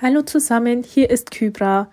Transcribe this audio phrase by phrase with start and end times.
[0.00, 1.90] Hallo zusammen, hier ist Kybra.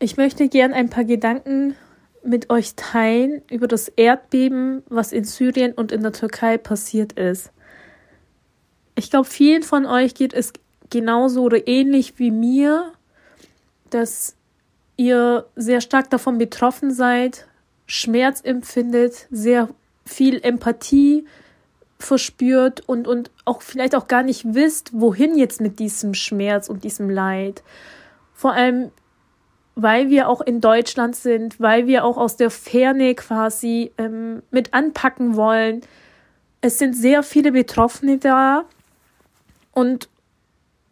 [0.00, 1.76] Ich möchte gern ein paar Gedanken
[2.24, 7.52] mit euch teilen über das Erdbeben, was in Syrien und in der Türkei passiert ist.
[8.96, 10.52] Ich glaube, vielen von euch geht es
[10.90, 12.90] genauso oder ähnlich wie mir,
[13.90, 14.34] dass
[14.96, 17.46] ihr sehr stark davon betroffen seid,
[17.86, 19.68] Schmerz empfindet, sehr
[20.04, 21.26] viel Empathie
[22.02, 26.84] verspürt und, und auch vielleicht auch gar nicht wisst, wohin jetzt mit diesem Schmerz und
[26.84, 27.62] diesem Leid.
[28.32, 28.90] Vor allem,
[29.74, 34.74] weil wir auch in Deutschland sind, weil wir auch aus der Ferne quasi ähm, mit
[34.74, 35.80] anpacken wollen.
[36.60, 38.64] Es sind sehr viele Betroffene da
[39.72, 40.08] und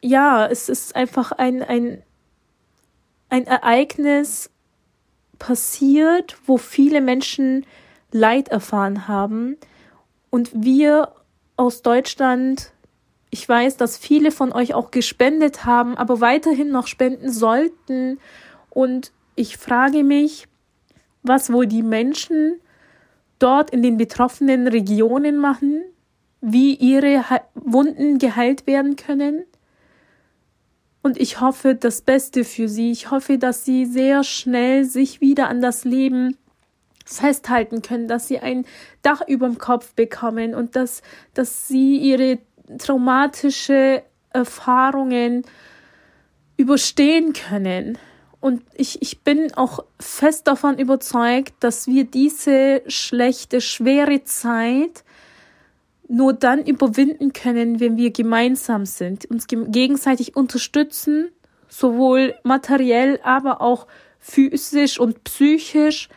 [0.03, 2.03] ja, es ist einfach ein, ein,
[3.29, 4.51] ein Ereignis
[5.39, 7.67] passiert, wo viele Menschen
[8.13, 9.57] Leid erfahren haben
[10.31, 11.13] und wir
[11.57, 12.73] aus Deutschland,
[13.31, 18.19] ich weiß, dass viele von euch auch gespendet haben, aber weiterhin noch spenden sollten.
[18.71, 20.49] Und ich frage mich,
[21.23, 22.61] was wohl die Menschen
[23.39, 25.83] dort in den betroffenen Regionen machen,
[26.41, 29.45] wie ihre Wunden geheilt werden können.
[31.03, 32.91] Und ich hoffe das Beste für sie.
[32.91, 36.37] Ich hoffe, dass sie sehr schnell sich wieder an das Leben
[37.05, 38.65] festhalten können, dass sie ein
[39.03, 41.03] Dach über dem Kopf bekommen und dass,
[41.35, 42.39] dass sie ihre
[42.79, 45.45] traumatische Erfahrungen
[46.57, 47.99] überstehen können.
[48.41, 55.05] Und ich, ich bin auch fest davon überzeugt, dass wir diese schlechte, schwere Zeit
[56.09, 61.31] nur dann überwinden können, wenn wir gemeinsam sind, uns gegenseitig unterstützen,
[61.69, 63.87] sowohl materiell, aber auch
[64.19, 66.09] physisch und psychisch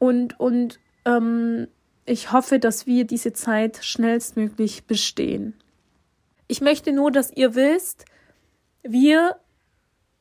[0.00, 1.68] und, und ähm,
[2.06, 5.54] ich hoffe, dass wir diese Zeit schnellstmöglich bestehen.
[6.48, 8.06] Ich möchte nur, dass ihr wisst,
[8.82, 9.36] wir,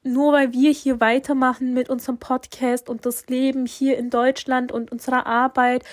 [0.03, 4.91] nur weil wir hier weitermachen mit unserem Podcast und das Leben hier in Deutschland und
[4.91, 5.85] unserer Arbeit,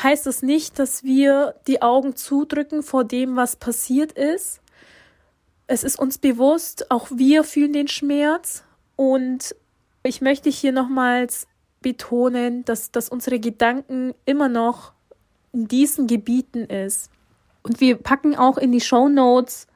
[0.00, 4.60] heißt das nicht, dass wir die Augen zudrücken vor dem, was passiert ist.
[5.66, 8.62] Es ist uns bewusst, auch wir fühlen den Schmerz
[8.94, 9.56] und
[10.04, 11.48] ich möchte hier nochmals
[11.80, 14.92] betonen, dass, dass unsere Gedanken immer noch
[15.52, 17.10] in diesen Gebieten ist.
[17.62, 19.66] Und wir packen auch in die Show Notes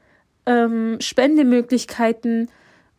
[0.47, 2.49] ähm, Spendemöglichkeiten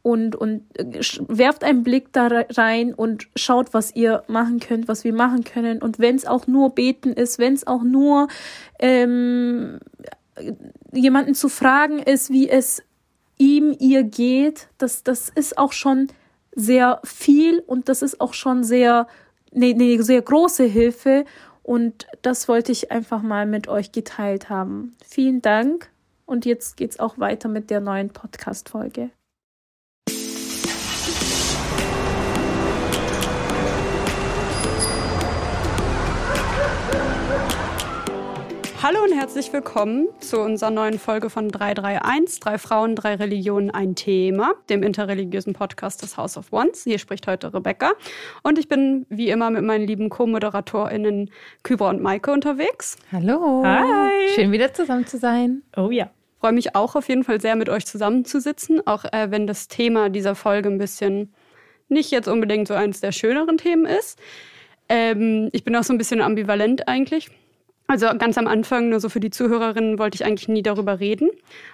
[0.02, 5.03] und, und äh, werft einen Blick da rein und schaut, was ihr machen könnt, was
[5.03, 5.81] wir machen können.
[5.81, 8.28] Und wenn es auch nur beten ist, wenn es auch nur
[8.80, 9.80] ähm,
[10.91, 12.84] jemanden zu fragen ist, wie es
[13.38, 16.08] ihm, ihr geht, das, das ist auch schon
[16.56, 19.08] sehr viel und das ist auch schon sehr
[19.53, 21.25] eine, eine sehr große Hilfe
[21.62, 24.96] und das wollte ich einfach mal mit euch geteilt haben.
[25.06, 25.90] Vielen Dank
[26.25, 29.12] und jetzt geht's auch weiter mit der neuen Podcast Folge.
[38.84, 43.96] Hallo und herzlich willkommen zu unserer neuen Folge von 331, drei Frauen, drei Religionen, ein
[43.96, 46.84] Thema, dem interreligiösen Podcast des House of Ones.
[46.84, 47.94] Hier spricht heute Rebecca
[48.42, 51.32] und ich bin wie immer mit meinen lieben Co-ModeratorInnen
[51.64, 52.98] Kübra und Maike unterwegs.
[53.14, 53.64] Hallo.
[53.66, 54.28] Hi.
[54.36, 55.62] Schön wieder zusammen zu sein.
[55.78, 56.12] Oh ja.
[56.42, 60.10] Freue mich auch auf jeden Fall sehr, mit euch zusammenzusitzen, auch äh, wenn das Thema
[60.10, 61.34] dieser Folge ein bisschen
[61.88, 64.20] nicht jetzt unbedingt so eines der schöneren Themen ist.
[64.90, 67.32] Ähm, ich bin auch so ein bisschen ambivalent eigentlich
[67.88, 71.30] also ganz am Anfang, nur so für die Zuhörerinnen, wollte ich eigentlich nie darüber reden.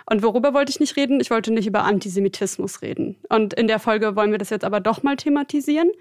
[0.09, 1.19] Und worüber wollte ich nicht reden?
[1.19, 3.15] Ich wollte nicht über Antisemitismus reden.
[3.29, 5.91] Und in der Folge wollen wir das jetzt aber doch mal thematisieren.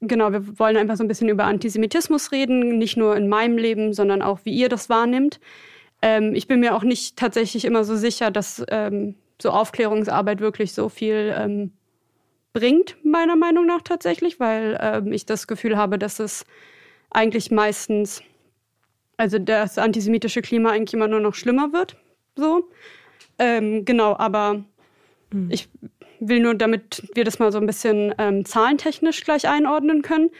[0.00, 3.92] Genau, wir wollen einfach so ein bisschen über Antisemitismus reden, nicht nur in meinem Leben,
[3.94, 5.40] sondern auch, wie ihr das wahrnimmt.
[6.02, 10.72] Ähm, ich bin mir auch nicht tatsächlich immer so sicher, dass ähm, so Aufklärungsarbeit wirklich
[10.72, 11.72] so viel ähm,
[12.52, 16.44] bringt, meiner Meinung nach tatsächlich, weil ähm, ich das Gefühl habe, dass es
[17.10, 18.22] eigentlich meistens
[19.16, 21.96] also das antisemitische Klima eigentlich immer nur noch schlimmer wird.
[22.36, 22.68] So.
[23.38, 24.64] Ähm, genau, aber
[25.32, 25.50] mhm.
[25.50, 25.68] ich
[26.20, 30.30] will nur, damit wir das mal so ein bisschen ähm, zahlentechnisch gleich einordnen können.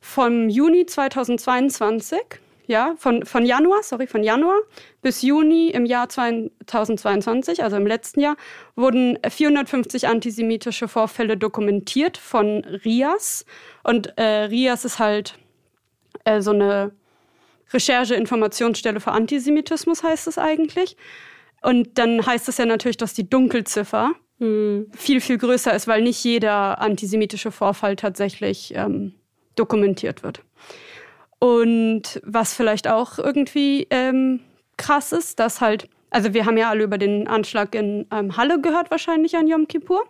[0.00, 2.18] Vom Juni 2022,
[2.66, 4.58] ja, von, von Januar, sorry, von Januar
[5.02, 8.36] bis Juni im Jahr 2022, also im letzten Jahr,
[8.76, 13.44] wurden 450 antisemitische Vorfälle dokumentiert von RIAS.
[13.82, 15.38] Und äh, RIAS ist halt
[16.24, 16.92] äh, so eine
[17.72, 20.96] Recherche-Informationsstelle für Antisemitismus heißt es eigentlich.
[21.62, 24.86] Und dann heißt es ja natürlich, dass die Dunkelziffer hm.
[24.96, 29.14] viel, viel größer ist, weil nicht jeder antisemitische Vorfall tatsächlich ähm,
[29.56, 30.42] dokumentiert wird.
[31.38, 34.40] Und was vielleicht auch irgendwie ähm,
[34.76, 38.60] krass ist, dass halt also wir haben ja alle über den Anschlag in ähm, Halle
[38.60, 40.04] gehört, wahrscheinlich an Yom Kippur.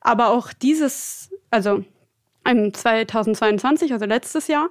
[0.00, 1.84] Aber auch dieses, also
[2.44, 4.68] 2022, also letztes Jahr,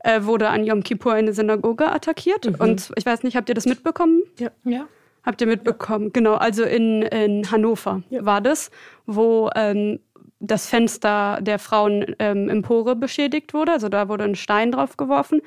[0.00, 2.46] äh, wurde an Yom Kippur eine Synagoge attackiert.
[2.46, 2.56] Mhm.
[2.58, 4.22] Und ich weiß nicht, habt ihr das mitbekommen?
[4.38, 4.50] Ja.
[4.64, 4.86] ja.
[5.24, 6.06] Habt ihr mitbekommen?
[6.06, 6.10] Ja.
[6.12, 8.24] Genau, also in, in Hannover ja.
[8.24, 8.70] war das,
[9.06, 9.98] wo ähm,
[10.38, 13.72] das Fenster der Frauenempore ähm, beschädigt wurde.
[13.72, 15.40] Also da wurde ein Stein drauf geworfen.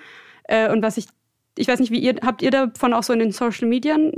[0.44, 1.08] Äh, und was ich,
[1.58, 4.14] ich weiß nicht, wie ihr, habt ihr davon auch so in den Social Medien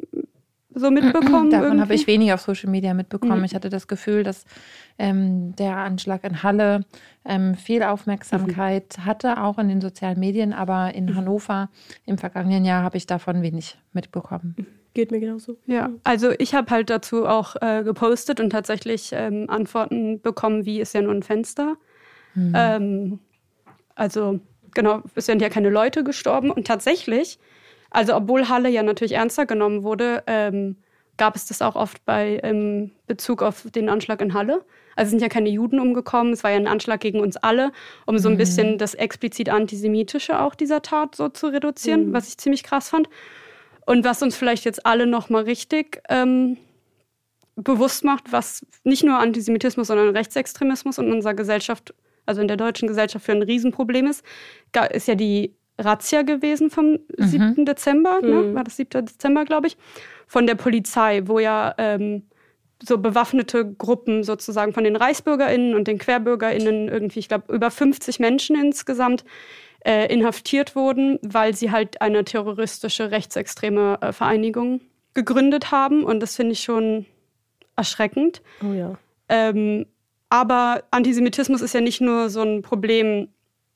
[0.73, 1.49] so mitbekommen?
[1.51, 3.39] Davon habe ich weniger auf Social Media mitbekommen.
[3.39, 3.45] Mhm.
[3.45, 4.45] Ich hatte das Gefühl, dass
[4.97, 6.85] ähm, der Anschlag in Halle
[7.25, 9.05] ähm, viel Aufmerksamkeit mhm.
[9.05, 11.15] hatte, auch in den sozialen Medien, aber in mhm.
[11.15, 11.69] Hannover
[12.05, 14.55] im vergangenen Jahr habe ich davon wenig mitbekommen.
[14.57, 14.67] Mhm.
[14.93, 15.57] Geht mir genauso.
[15.67, 20.81] Ja, also ich habe halt dazu auch äh, gepostet und tatsächlich ähm, Antworten bekommen, wie
[20.81, 21.77] ist ja nur ein Fenster.
[22.35, 22.53] Mhm.
[22.53, 23.19] Ähm,
[23.95, 24.41] also
[24.73, 27.39] genau, es sind ja keine Leute gestorben und tatsächlich
[27.91, 30.77] also obwohl Halle ja natürlich ernster genommen wurde, ähm,
[31.17, 34.65] gab es das auch oft bei im Bezug auf den Anschlag in Halle.
[34.95, 37.71] Also es sind ja keine Juden umgekommen, es war ja ein Anschlag gegen uns alle,
[38.05, 38.39] um so ein mhm.
[38.39, 42.13] bisschen das explizit antisemitische auch dieser Tat so zu reduzieren, mhm.
[42.13, 43.07] was ich ziemlich krass fand.
[43.85, 46.57] Und was uns vielleicht jetzt alle noch mal richtig ähm,
[47.55, 51.93] bewusst macht, was nicht nur Antisemitismus, sondern Rechtsextremismus in unserer Gesellschaft,
[52.25, 54.23] also in der deutschen Gesellschaft für ein Riesenproblem ist,
[54.91, 57.55] ist ja die Razzia gewesen vom mhm.
[57.55, 57.65] 7.
[57.65, 58.41] Dezember, ne?
[58.41, 58.55] Mhm.
[58.55, 59.05] war das 7.
[59.05, 59.77] Dezember, glaube ich,
[60.27, 62.23] von der Polizei, wo ja ähm,
[62.83, 68.19] so bewaffnete Gruppen sozusagen von den ReichsbürgerInnen und den QuerbürgerInnen irgendwie, ich glaube, über 50
[68.19, 69.23] Menschen insgesamt
[69.85, 74.81] äh, inhaftiert wurden, weil sie halt eine terroristische rechtsextreme äh, Vereinigung
[75.13, 76.03] gegründet haben.
[76.03, 77.05] Und das finde ich schon
[77.75, 78.41] erschreckend.
[78.63, 78.97] Oh ja.
[79.29, 79.85] Ähm,
[80.29, 83.27] aber Antisemitismus ist ja nicht nur so ein Problem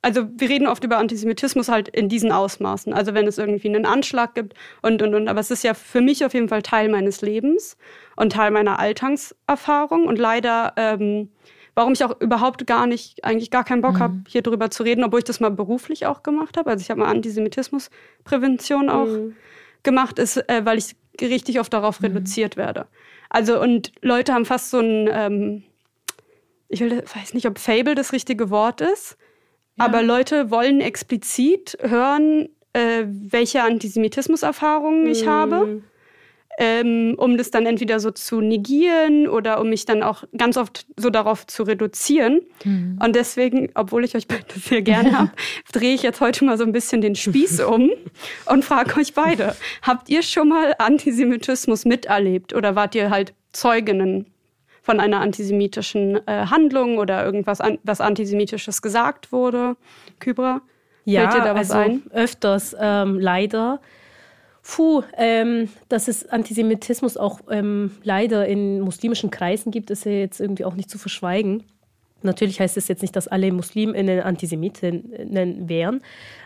[0.05, 2.93] also wir reden oft über Antisemitismus halt in diesen Ausmaßen.
[2.93, 4.53] Also wenn es irgendwie einen Anschlag gibt
[4.83, 5.27] und, und, und.
[5.27, 7.75] Aber es ist ja für mich auf jeden Fall Teil meines Lebens
[8.15, 10.05] und Teil meiner Alltagserfahrung.
[10.05, 11.29] Und leider, ähm,
[11.73, 13.99] warum ich auch überhaupt gar nicht, eigentlich gar keinen Bock mhm.
[13.99, 16.69] habe, hier drüber zu reden, obwohl ich das mal beruflich auch gemacht habe.
[16.69, 19.35] Also ich habe mal Antisemitismusprävention auch mhm.
[19.81, 22.09] gemacht, ist, äh, weil ich richtig oft darauf mhm.
[22.09, 22.85] reduziert werde.
[23.31, 25.63] Also und Leute haben fast so ein, ähm,
[26.69, 29.17] ich will, weiß nicht, ob Fable das richtige Wort ist,
[29.77, 35.29] aber Leute wollen explizit hören, äh, welche Antisemitismuserfahrungen ich mhm.
[35.29, 35.81] habe,
[36.57, 40.85] ähm, um das dann entweder so zu negieren oder um mich dann auch ganz oft
[40.97, 42.41] so darauf zu reduzieren.
[42.63, 42.99] Mhm.
[43.03, 45.31] Und deswegen, obwohl ich euch beide sehr gerne habe,
[45.71, 47.91] drehe ich jetzt heute mal so ein bisschen den Spieß um
[48.45, 54.25] und frage euch beide, habt ihr schon mal Antisemitismus miterlebt oder wart ihr halt Zeuginnen
[54.85, 59.77] von einer antisemitischen äh, Handlung oder irgendwas, an, was antisemitisches gesagt wurde.
[60.19, 60.61] Kybra,
[61.05, 62.03] ja, fällt dir da was also ein?
[62.11, 63.81] öfters ähm, leider.
[64.61, 70.39] Puh, ähm, dass es Antisemitismus auch ähm, leider in muslimischen Kreisen gibt, ist ja jetzt
[70.39, 71.63] irgendwie auch nicht zu verschweigen.
[72.21, 76.01] Natürlich heißt es jetzt nicht, dass alle Musliminnen Antisemitinnen wären,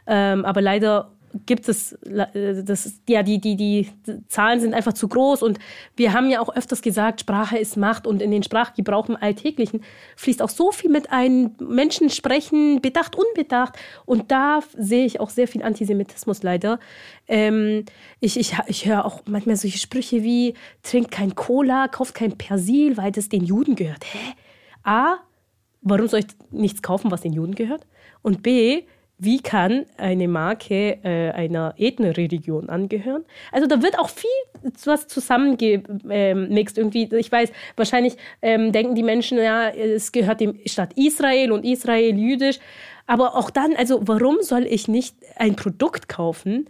[0.07, 1.11] ähm, aber leider
[1.45, 3.89] gibt es, äh, das, ja, die, die, die
[4.27, 5.59] Zahlen sind einfach zu groß und
[5.95, 9.81] wir haben ja auch öfters gesagt, Sprache ist Macht und in den Sprachgebrauch im Alltäglichen
[10.15, 11.55] fließt auch so viel mit ein.
[11.59, 16.79] Menschen sprechen bedacht, unbedacht und da sehe ich auch sehr viel Antisemitismus leider.
[17.27, 17.85] Ähm,
[18.19, 22.97] ich ich, ich höre auch manchmal solche Sprüche wie, trinkt kein Cola, kauft kein Persil,
[22.97, 24.05] weil das den Juden gehört.
[24.05, 24.33] Hä?
[24.83, 25.17] A,
[25.81, 27.85] warum soll ich nichts kaufen, was den Juden gehört?
[28.21, 28.83] Und B,
[29.19, 33.25] wie kann eine Marke äh, einer Ethno-Religion angehören?
[33.51, 34.29] Also da wird auch viel
[34.85, 37.09] was zusammengemixt irgendwie.
[37.15, 42.17] Ich weiß, wahrscheinlich ähm, denken die Menschen, ja, es gehört dem Staat Israel und Israel
[42.17, 42.59] jüdisch.
[43.07, 46.69] Aber auch dann, also warum soll ich nicht ein Produkt kaufen,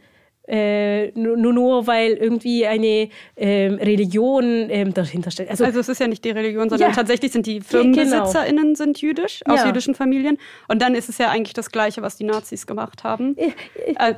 [0.50, 5.50] äh, nur, nur weil irgendwie eine ähm, Religion ähm, dahinter steht.
[5.50, 8.76] Also, also es ist ja nicht die Religion, sondern ja, tatsächlich sind die FirmenbesitzerInnen genau.
[8.76, 9.68] sind jüdisch, aus ja.
[9.68, 10.38] jüdischen Familien.
[10.68, 13.36] Und dann ist es ja eigentlich das Gleiche, was die Nazis gemacht haben.
[13.38, 13.52] Äh,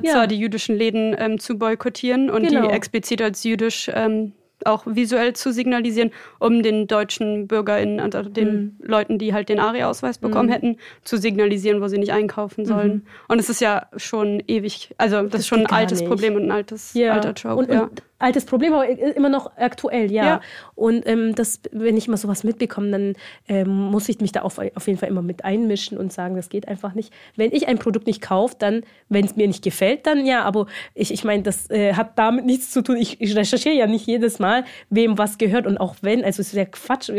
[0.02, 0.12] ja.
[0.12, 2.68] Zwar die jüdischen Läden ähm, zu boykottieren und genau.
[2.68, 4.32] die explizit als jüdisch ähm,
[4.66, 8.76] auch visuell zu signalisieren, um den deutschen BürgerInnen, also den mhm.
[8.82, 10.52] Leuten, die halt den ARI-Ausweis bekommen mhm.
[10.52, 12.92] hätten, zu signalisieren, wo sie nicht einkaufen sollen.
[12.92, 13.02] Mhm.
[13.28, 16.08] Und es ist ja schon ewig, also das, das ist schon ein altes nicht.
[16.08, 17.12] Problem und ein altes, ja.
[17.14, 17.56] alter Trope.
[17.56, 17.82] Und, ja.
[17.84, 20.24] und altes Problem, aber immer noch aktuell, ja.
[20.24, 20.40] ja.
[20.74, 23.14] Und ähm, das, wenn ich mal sowas mitbekomme, dann
[23.48, 26.48] ähm, muss ich mich da auf, auf jeden Fall immer mit einmischen und sagen, das
[26.48, 27.12] geht einfach nicht.
[27.36, 30.66] Wenn ich ein Produkt nicht kaufe, dann, wenn es mir nicht gefällt, dann ja, aber
[30.94, 32.96] ich, ich meine, das äh, hat damit nichts zu tun.
[32.96, 36.48] Ich, ich recherchiere ja nicht jedes Mal, wem was gehört und auch wenn, also es
[36.48, 37.10] ist ja Quatsch,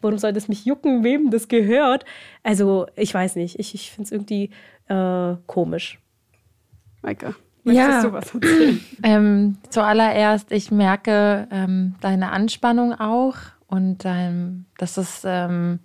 [0.00, 2.04] warum soll das mich jucken, wem das gehört?
[2.42, 4.50] Also ich weiß nicht, ich, ich finde es irgendwie
[4.88, 5.98] äh, komisch.
[7.02, 7.34] Maike.
[7.64, 8.02] Möchtest ja.
[8.02, 8.80] du was erzählen?
[9.04, 15.80] Ähm, zuallererst, ich merke ähm, deine Anspannung auch und ähm, dass es ähm,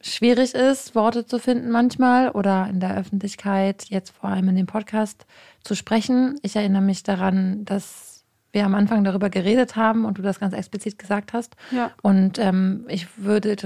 [0.00, 4.66] schwierig ist, Worte zu finden manchmal oder in der Öffentlichkeit, jetzt vor allem in dem
[4.66, 5.26] Podcast,
[5.62, 6.38] zu sprechen.
[6.42, 8.09] Ich erinnere mich daran, dass
[8.52, 11.56] wir am Anfang darüber geredet haben und du das ganz explizit gesagt hast.
[11.70, 11.90] Ja.
[12.02, 13.56] Und ähm, ich würde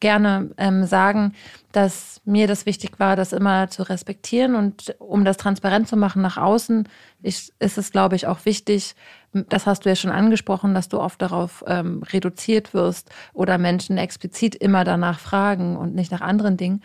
[0.00, 1.34] gerne ähm, sagen,
[1.72, 6.22] dass mir das wichtig war, das immer zu respektieren und um das transparent zu machen
[6.22, 6.88] nach außen,
[7.22, 8.94] ich, ist es, glaube ich, auch wichtig,
[9.32, 13.96] das hast du ja schon angesprochen, dass du oft darauf ähm, reduziert wirst oder Menschen
[13.96, 16.82] explizit immer danach fragen und nicht nach anderen Dingen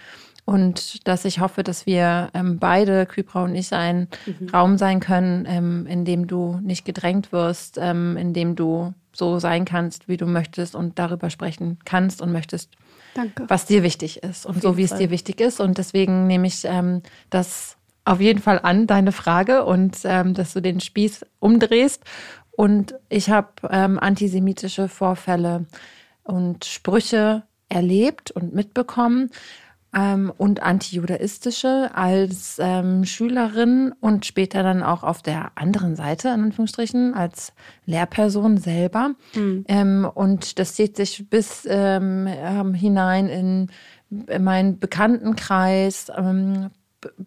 [0.47, 4.47] und dass ich hoffe, dass wir ähm, beide, Kypra und ich, ein mhm.
[4.47, 9.39] Raum sein können, ähm, in dem du nicht gedrängt wirst, ähm, in dem du so
[9.39, 12.71] sein kannst, wie du möchtest und darüber sprechen kannst und möchtest,
[13.13, 13.43] Danke.
[13.49, 14.95] was dir wichtig ist und so, wie Fall.
[14.95, 15.59] es dir wichtig ist.
[15.59, 17.75] Und deswegen nehme ich ähm, das
[18.05, 22.05] auf jeden Fall an, deine Frage, und ähm, dass du den Spieß umdrehst.
[22.51, 25.65] Und ich habe ähm, antisemitische Vorfälle
[26.23, 29.29] und Sprüche erlebt und mitbekommen
[29.95, 36.41] ähm, und antijudaistische als ähm, Schülerin und später dann auch auf der anderen Seite, in
[36.41, 37.53] Anführungsstrichen, als
[37.85, 39.15] Lehrperson selber.
[39.33, 39.65] Mhm.
[39.67, 43.71] Ähm, und das zieht sich bis ähm, ähm, hinein in,
[44.27, 46.69] in meinen Bekanntenkreis, ähm,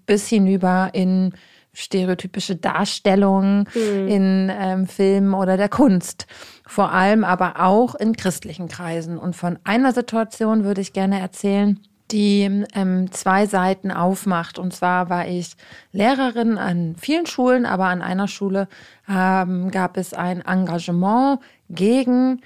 [0.05, 1.33] bis hinüber in
[1.73, 4.09] stereotypische Darstellungen mhm.
[4.09, 6.27] in ähm, Filmen oder der Kunst.
[6.67, 9.19] Vor allem aber auch in christlichen Kreisen.
[9.19, 11.81] Und von einer Situation würde ich gerne erzählen,
[12.13, 14.59] die ähm, zwei Seiten aufmacht.
[14.59, 15.53] Und zwar war ich
[15.93, 18.69] Lehrerin an vielen Schulen, aber an einer Schule
[19.09, 22.41] ähm, gab es ein Engagement gegen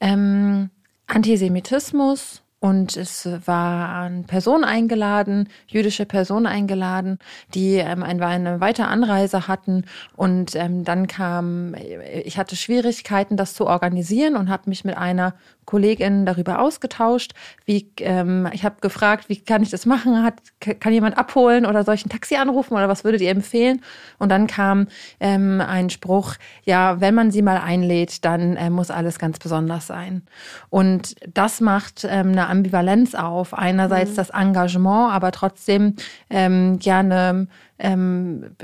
[0.00, 0.70] ähm,
[1.06, 7.18] Antisemitismus und es waren Personen eingeladen, jüdische Personen eingeladen,
[7.54, 9.86] die ähm, eine weitere Anreise hatten.
[10.14, 11.74] Und ähm, dann kam,
[12.22, 17.32] ich hatte Schwierigkeiten, das zu organisieren und habe mich mit einer Kollegin darüber ausgetauscht.
[17.64, 20.22] Wie, ähm, ich habe gefragt, wie kann ich das machen?
[20.22, 20.34] Hat,
[20.80, 23.80] kann jemand abholen oder soll ich ein Taxi anrufen oder was würdet ihr empfehlen?
[24.18, 24.88] Und dann kam
[25.20, 29.86] ähm, ein Spruch, ja, wenn man sie mal einlädt, dann äh, muss alles ganz besonders
[29.86, 30.22] sein.
[30.68, 33.54] Und das macht ähm, eine Ambivalenz auf.
[33.54, 34.16] Einerseits mhm.
[34.16, 35.96] das Engagement, aber trotzdem
[36.28, 37.46] ähm, gerne
[37.78, 38.56] ähm,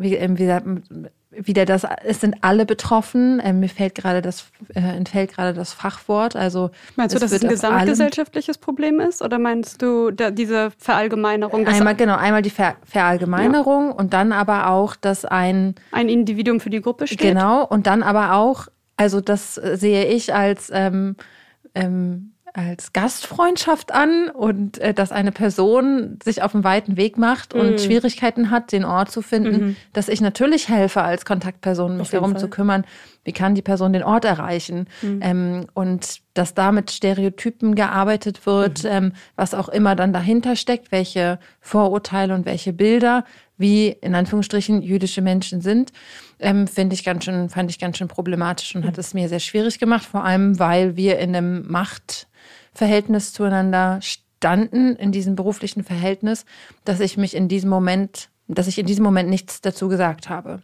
[0.00, 0.66] wie, ähm, wie gesagt,
[1.30, 3.40] wieder das, es sind alle betroffen.
[3.44, 6.34] Ähm, mir fällt gerade das, äh, entfällt gerade das Fachwort.
[6.34, 11.66] Also meinst du, dass es ein gesamtgesellschaftliches Problem ist, oder meinst du da, diese Verallgemeinerung?
[11.66, 13.94] Einmal genau, einmal die Ver Verallgemeinerung ja.
[13.94, 17.20] und dann aber auch, dass ein ein Individuum für die Gruppe steht.
[17.20, 21.14] Genau und dann aber auch, also das sehe ich als ähm,
[21.76, 27.54] ähm, als Gastfreundschaft an und äh, dass eine Person sich auf einen weiten Weg macht
[27.54, 27.78] und mhm.
[27.78, 29.76] Schwierigkeiten hat, den Ort zu finden, mhm.
[29.92, 32.40] dass ich natürlich helfe als Kontaktperson, mich darum Fall.
[32.40, 32.84] zu kümmern,
[33.30, 35.20] wie kann die Person den Ort erreichen mhm.
[35.22, 38.90] ähm, und dass da mit Stereotypen gearbeitet wird, mhm.
[38.90, 43.24] ähm, was auch immer dann dahinter steckt, welche Vorurteile und welche Bilder,
[43.56, 45.92] wie in Anführungsstrichen jüdische Menschen sind,
[46.40, 49.00] ähm, finde ich ganz schön, fand ich ganz schön problematisch und hat mhm.
[49.00, 52.26] es mir sehr schwierig gemacht, vor allem weil wir in einem Macht
[52.74, 56.46] Verhältnis zueinander standen, in diesem beruflichen Verhältnis,
[56.84, 60.62] dass ich mich in diesem Moment, dass ich in diesem Moment nichts dazu gesagt habe.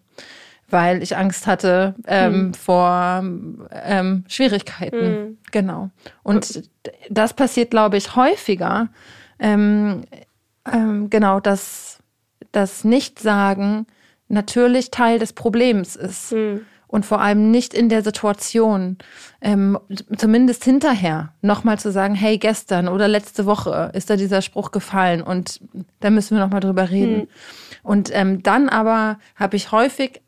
[0.69, 2.55] Weil ich Angst hatte ähm, hm.
[2.55, 5.01] vor ähm, Schwierigkeiten.
[5.01, 5.39] Hm.
[5.53, 5.91] Genau.
[6.23, 6.69] Und
[7.09, 8.89] das passiert, glaube ich, häufiger.
[9.39, 10.03] Ähm,
[10.71, 11.99] ähm, genau, dass
[12.51, 13.87] das Nichtsagen
[14.29, 16.33] natürlich Teil des Problems ist.
[16.33, 18.97] Hm und vor allem nicht in der Situation,
[19.41, 19.79] ähm,
[20.17, 25.21] zumindest hinterher, nochmal zu sagen, hey, gestern oder letzte Woche ist da dieser Spruch gefallen
[25.23, 25.61] und
[26.01, 27.17] da müssen wir nochmal drüber reden.
[27.17, 27.29] Mhm.
[27.83, 30.23] Und ähm, dann aber habe ich häufig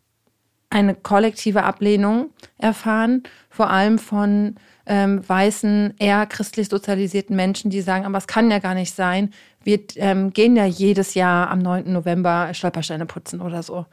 [0.71, 4.57] eine kollektive Ablehnung erfahren, vor allem von
[4.87, 9.33] ähm, weißen, eher christlich sozialisierten Menschen, die sagen, aber es kann ja gar nicht sein.
[9.63, 11.93] Wir ähm, gehen ja jedes Jahr am 9.
[11.93, 13.87] November Stolpersteine putzen oder so.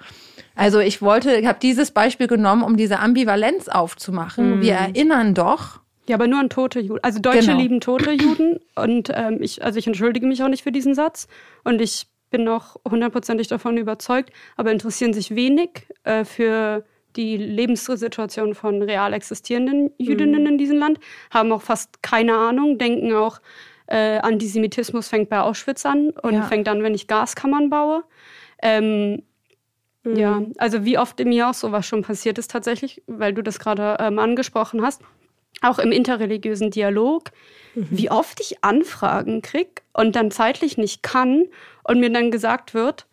[0.56, 4.58] Also ich wollte, ich habe dieses Beispiel genommen, um diese Ambivalenz aufzumachen.
[4.58, 4.62] Mhm.
[4.62, 5.82] Wir erinnern doch.
[6.08, 7.04] Ja, aber nur an tote Juden.
[7.04, 7.60] Also Deutsche genau.
[7.60, 11.28] lieben tote Juden und ähm, ich, also ich entschuldige mich auch nicht für diesen Satz
[11.64, 16.84] und ich bin auch hundertprozentig davon überzeugt, aber interessieren sich wenig äh, für
[17.16, 20.48] die Lebenssituation von real existierenden Jüdinnen mhm.
[20.48, 21.00] in diesem Land,
[21.32, 23.40] haben auch fast keine Ahnung, denken auch,
[23.88, 26.42] äh, Antisemitismus fängt bei Auschwitz an und ja.
[26.42, 28.04] fängt an, wenn ich Gaskammern baue.
[28.62, 29.22] Ähm,
[30.06, 30.16] Mhm.
[30.18, 33.98] Ja, also wie oft mir auch sowas schon passiert ist tatsächlich, weil du das gerade
[34.00, 35.02] ähm, angesprochen hast,
[35.62, 37.32] auch im interreligiösen Dialog,
[37.74, 37.88] mhm.
[37.90, 41.46] wie oft ich Anfragen kriege und dann zeitlich nicht kann
[41.84, 43.06] und mir dann gesagt wird,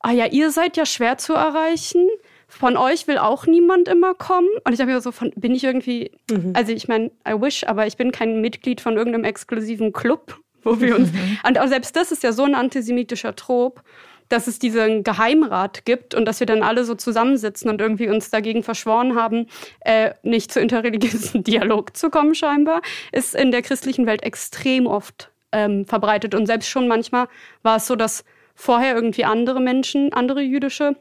[0.00, 2.08] ah ja, ihr seid ja schwer zu erreichen.
[2.48, 4.48] Von euch will auch niemand immer kommen.
[4.64, 6.52] Und ich habe mir so von, bin ich irgendwie, mhm.
[6.54, 10.80] also ich meine, I wish, aber ich bin kein Mitglied von irgendeinem exklusiven Club, wo
[10.80, 11.38] wir uns, mhm.
[11.46, 13.82] und auch selbst das ist ja so ein antisemitischer Trop
[14.28, 18.30] dass es diesen Geheimrat gibt und dass wir dann alle so zusammensitzen und irgendwie uns
[18.30, 19.46] dagegen verschworen haben,
[19.80, 22.80] äh, nicht zu interreligiösen Dialog zu kommen, scheinbar,
[23.12, 26.34] ist in der christlichen Welt extrem oft ähm, verbreitet.
[26.34, 27.28] Und selbst schon manchmal
[27.62, 30.96] war es so, dass vorher irgendwie andere Menschen, andere jüdische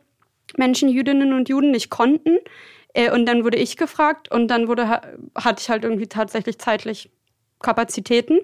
[0.58, 2.38] Menschen, Jüdinnen und Juden nicht konnten.
[2.94, 5.02] Äh, und dann wurde ich gefragt und dann wurde,
[5.36, 7.10] hatte ich halt irgendwie tatsächlich zeitlich
[7.62, 8.40] Kapazitäten.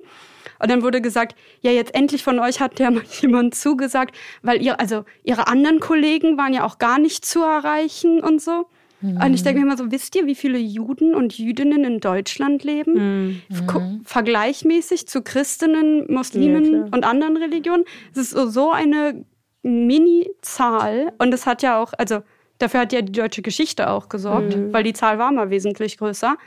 [0.60, 4.62] Und dann wurde gesagt, ja, jetzt endlich von euch hat ja mal jemand zugesagt, weil
[4.62, 8.68] ihr, also ihre anderen Kollegen waren ja auch gar nicht zu erreichen und so.
[9.02, 9.22] Mhm.
[9.22, 12.64] Und ich denke mir immer so, wisst ihr, wie viele Juden und Jüdinnen in Deutschland
[12.64, 13.42] leben?
[13.50, 14.02] Mhm.
[14.04, 17.86] Vergleichmäßig zu Christinnen, Muslimen ja, und anderen Religionen.
[18.12, 19.26] Es ist so eine
[19.64, 21.14] Mini-Zahl.
[21.18, 22.22] Und es hat ja auch, also
[22.58, 24.74] dafür hat ja die deutsche Geschichte auch gesorgt, mhm.
[24.74, 26.38] weil die Zahl war mal wesentlich größer.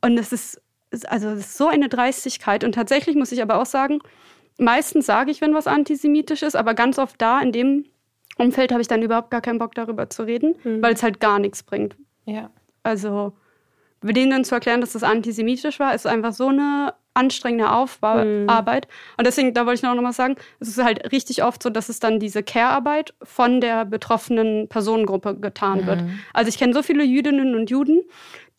[0.00, 0.60] Und es ist
[1.06, 2.64] also es ist so eine Dreistigkeit.
[2.64, 4.00] Und tatsächlich muss ich aber auch sagen,
[4.58, 7.84] meistens sage ich, wenn was antisemitisch ist, aber ganz oft da in dem
[8.40, 10.82] Umfeld habe ich dann überhaupt gar keinen Bock darüber zu reden, mhm.
[10.82, 11.96] weil es halt gar nichts bringt.
[12.24, 12.50] Ja.
[12.82, 13.32] Also
[14.02, 18.48] denen dann zu erklären, dass das antisemitisch war, ist einfach so eine anstrengende Aufbau mhm.
[18.48, 21.88] Und deswegen, da wollte ich noch mal sagen, es ist halt richtig oft so, dass
[21.88, 25.86] es dann diese Care-Arbeit von der betroffenen Personengruppe getan mhm.
[25.86, 26.02] wird.
[26.32, 28.00] Also ich kenne so viele Jüdinnen und Juden,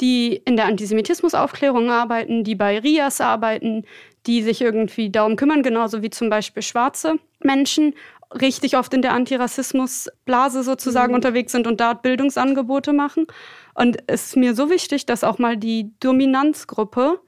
[0.02, 3.86] die in der Antisemitismusaufklärung arbeiten, die bei RIAS arbeiten,
[4.28, 7.94] die sich irgendwie darum kümmern, genauso wie zum Beispiel schwarze Menschen
[8.40, 11.16] richtig oft in der Antirassismusblase sozusagen mhm.
[11.16, 13.28] unterwegs sind und dort Bildungsangebote machen.
[13.74, 17.20] Und es ist mir so wichtig, dass auch mal die Dominanzgruppe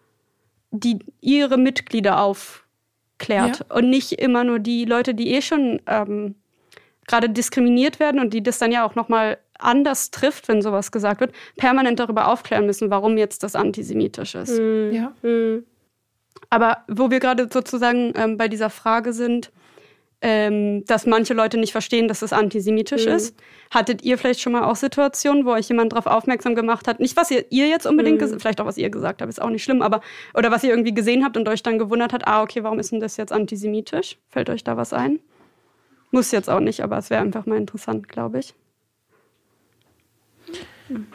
[0.73, 3.75] die ihre Mitglieder aufklärt ja.
[3.75, 6.35] und nicht immer nur die Leute, die eh schon ähm,
[7.07, 10.91] gerade diskriminiert werden und die das dann ja auch noch mal anders trifft, wenn sowas
[10.91, 14.59] gesagt wird, permanent darüber aufklären müssen, warum jetzt das antisemitisch ist.
[14.59, 14.91] Mhm.
[14.91, 15.13] Ja.
[15.21, 15.63] Mhm.
[16.49, 19.51] Aber wo wir gerade sozusagen ähm, bei dieser Frage sind,
[20.23, 23.11] ähm, dass manche Leute nicht verstehen, dass es antisemitisch mhm.
[23.11, 23.35] ist.
[23.69, 27.01] Hattet ihr vielleicht schon mal auch Situationen, wo euch jemand darauf aufmerksam gemacht hat?
[27.01, 28.39] Nicht, was ihr, ihr jetzt unbedingt, mhm.
[28.39, 29.99] vielleicht auch was ihr gesagt habt, ist auch nicht schlimm, aber
[30.33, 32.93] oder was ihr irgendwie gesehen habt und euch dann gewundert hat, ah, okay, warum ist
[32.93, 34.17] denn das jetzt antisemitisch?
[34.29, 35.19] Fällt euch da was ein?
[36.11, 38.53] Muss jetzt auch nicht, aber es wäre einfach mal interessant, glaube ich.
[40.87, 41.07] Mhm.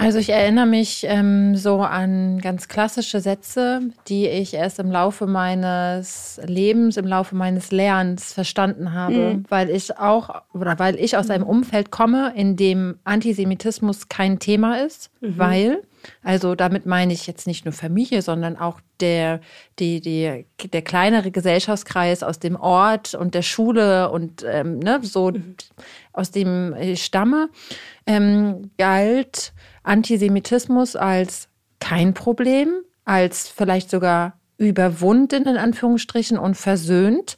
[0.00, 5.26] Also ich erinnere mich ähm, so an ganz klassische Sätze, die ich erst im Laufe
[5.26, 9.44] meines Lebens, im Laufe meines Lernens verstanden habe, mhm.
[9.48, 14.84] weil ich auch oder weil ich aus einem Umfeld komme, in dem Antisemitismus kein Thema
[14.84, 15.36] ist, mhm.
[15.36, 15.82] weil
[16.22, 19.40] also damit meine ich jetzt nicht nur Familie, sondern auch der,
[19.80, 25.32] die, die, der kleinere Gesellschaftskreis aus dem Ort und der Schule und ähm, ne, so
[25.32, 25.56] mhm.
[26.12, 27.48] aus dem ich stamme,
[28.06, 29.52] ähm, galt
[29.88, 31.48] Antisemitismus als
[31.80, 37.36] kein Problem, als vielleicht sogar überwunden in Anführungsstrichen und versöhnt,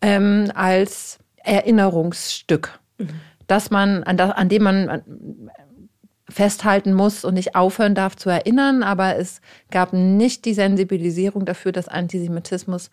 [0.00, 3.08] ähm, als Erinnerungsstück, mhm.
[3.46, 5.02] dass man an, an dem man
[6.28, 11.72] festhalten muss und nicht aufhören darf zu erinnern, aber es gab nicht die Sensibilisierung dafür,
[11.72, 12.90] dass Antisemitismus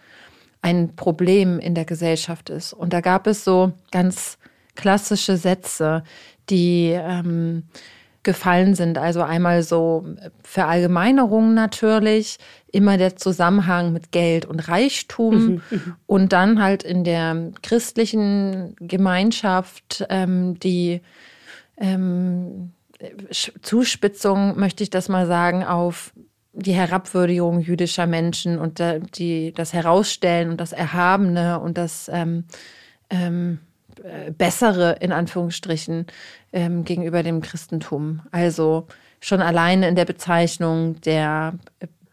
[0.62, 2.74] ein Problem in der Gesellschaft ist.
[2.74, 4.38] Und da gab es so ganz
[4.76, 6.04] klassische Sätze,
[6.50, 7.64] die ähm,
[8.24, 8.98] gefallen sind.
[8.98, 10.06] Also einmal so
[10.44, 12.38] Verallgemeinerungen natürlich,
[12.72, 15.96] immer der Zusammenhang mit Geld und Reichtum mhm, mhm.
[16.06, 21.02] und dann halt in der christlichen Gemeinschaft die die
[21.78, 22.72] ähm,
[23.62, 26.12] Zuspitzung, möchte ich das mal sagen, auf
[26.54, 28.82] die Herabwürdigung jüdischer Menschen und
[29.16, 32.46] die, das Herausstellen und das Erhabene und das ähm,
[33.10, 33.60] ähm,
[34.38, 36.08] Bessere in Anführungsstrichen
[36.54, 38.22] ähm, gegenüber dem Christentum.
[38.32, 38.88] Also
[39.20, 41.54] schon alleine in der Bezeichnung der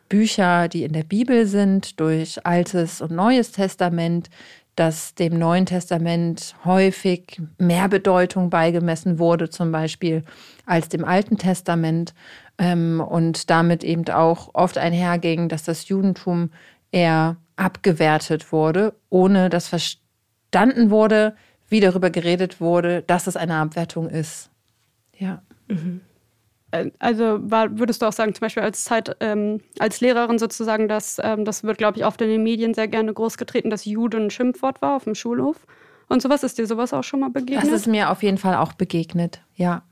[0.09, 4.31] Bücher, die in der Bibel sind, durch Altes und Neues Testament,
[4.77, 10.23] dass dem Neuen Testament häufig mehr Bedeutung beigemessen wurde, zum Beispiel
[10.67, 12.15] als dem Alten Testament
[12.59, 16.51] ähm, und damit eben auch oft einherging, dass das Judentum
[16.93, 21.35] eher abgewertet wurde, ohne dass verstanden wurde,
[21.69, 24.51] wie darüber geredet wurde, dass es eine Abwertung ist.
[25.19, 25.43] Ja.
[25.69, 26.01] Mhm.
[26.71, 30.89] Äh, also war, würdest du auch sagen, zum Beispiel als Zeit, ähm, als Lehrerin sozusagen,
[30.89, 34.19] dass ähm, das wird, glaube ich, oft in den Medien sehr gerne großgetreten, dass Jude
[34.19, 35.67] ein Schimpfwort war auf dem Schulhof.
[36.09, 37.65] Und sowas, ist dir sowas auch schon mal begegnet?
[37.65, 39.83] Das ist mir auf jeden Fall auch begegnet, ja.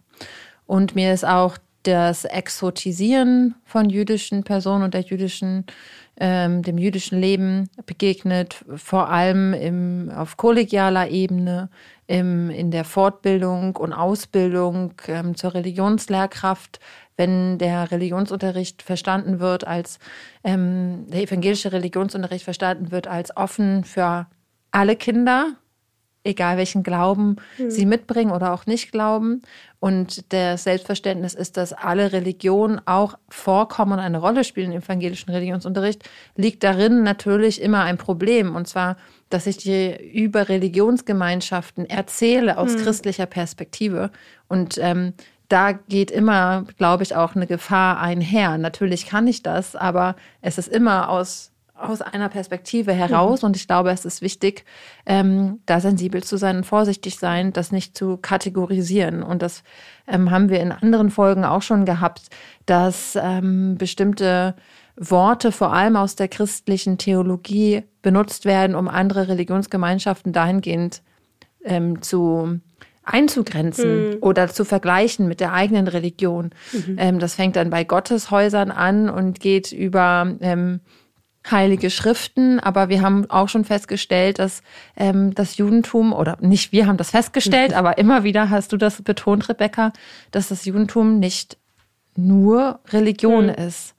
[0.67, 5.67] Und mir ist auch das Exotisieren von jüdischen Personen und der jüdischen,
[6.19, 11.69] ähm, dem jüdischen Leben begegnet, vor allem im, auf kollegialer Ebene,
[12.07, 16.81] im, in der Fortbildung und Ausbildung ähm, zur Religionslehrkraft,
[17.17, 19.99] wenn der Religionsunterricht verstanden wird als,
[20.43, 24.27] ähm, der evangelische Religionsunterricht verstanden wird als offen für
[24.71, 25.57] alle Kinder,
[26.25, 27.71] egal welchen Glauben mhm.
[27.71, 29.43] sie mitbringen oder auch nicht glauben.
[29.79, 35.31] Und das Selbstverständnis ist, dass alle Religionen auch vorkommen und eine Rolle spielen im evangelischen
[35.31, 36.03] Religionsunterricht,
[36.37, 38.57] liegt darin natürlich immer ein Problem.
[38.57, 38.97] Und zwar,
[39.29, 42.79] dass ich dir über Religionsgemeinschaften erzähle aus mhm.
[42.79, 44.11] christlicher Perspektive.
[44.49, 45.13] Und ähm,
[45.49, 48.57] da geht immer, glaube ich, auch eine Gefahr einher.
[48.57, 53.43] Natürlich kann ich das, aber es ist immer aus aus einer Perspektive heraus.
[53.43, 53.47] Mhm.
[53.47, 54.65] Und ich glaube, es ist wichtig,
[55.07, 59.23] ähm, da sensibel zu sein und vorsichtig sein, das nicht zu kategorisieren.
[59.23, 59.65] Und das
[60.07, 62.31] ähm, haben wir in anderen Folgen auch schon gehabt,
[62.67, 64.55] dass ähm, bestimmte
[64.97, 71.03] Worte vor allem aus der christlichen Theologie benutzt werden, um andere Religionsgemeinschaften dahingehend
[71.65, 72.61] ähm, zu
[73.03, 74.17] einzugrenzen mhm.
[74.21, 76.51] oder zu vergleichen mit der eigenen Religion.
[76.73, 76.97] Mhm.
[76.99, 80.81] Ähm, das fängt dann bei Gotteshäusern an und geht über ähm,
[81.51, 84.63] heilige Schriften, aber wir haben auch schon festgestellt, dass
[84.97, 87.77] ähm, das Judentum, oder nicht wir haben das festgestellt, mhm.
[87.77, 89.93] aber immer wieder hast du das betont, Rebecca,
[90.31, 91.59] dass das Judentum nicht
[92.17, 93.55] nur Religion mhm.
[93.55, 93.95] ist.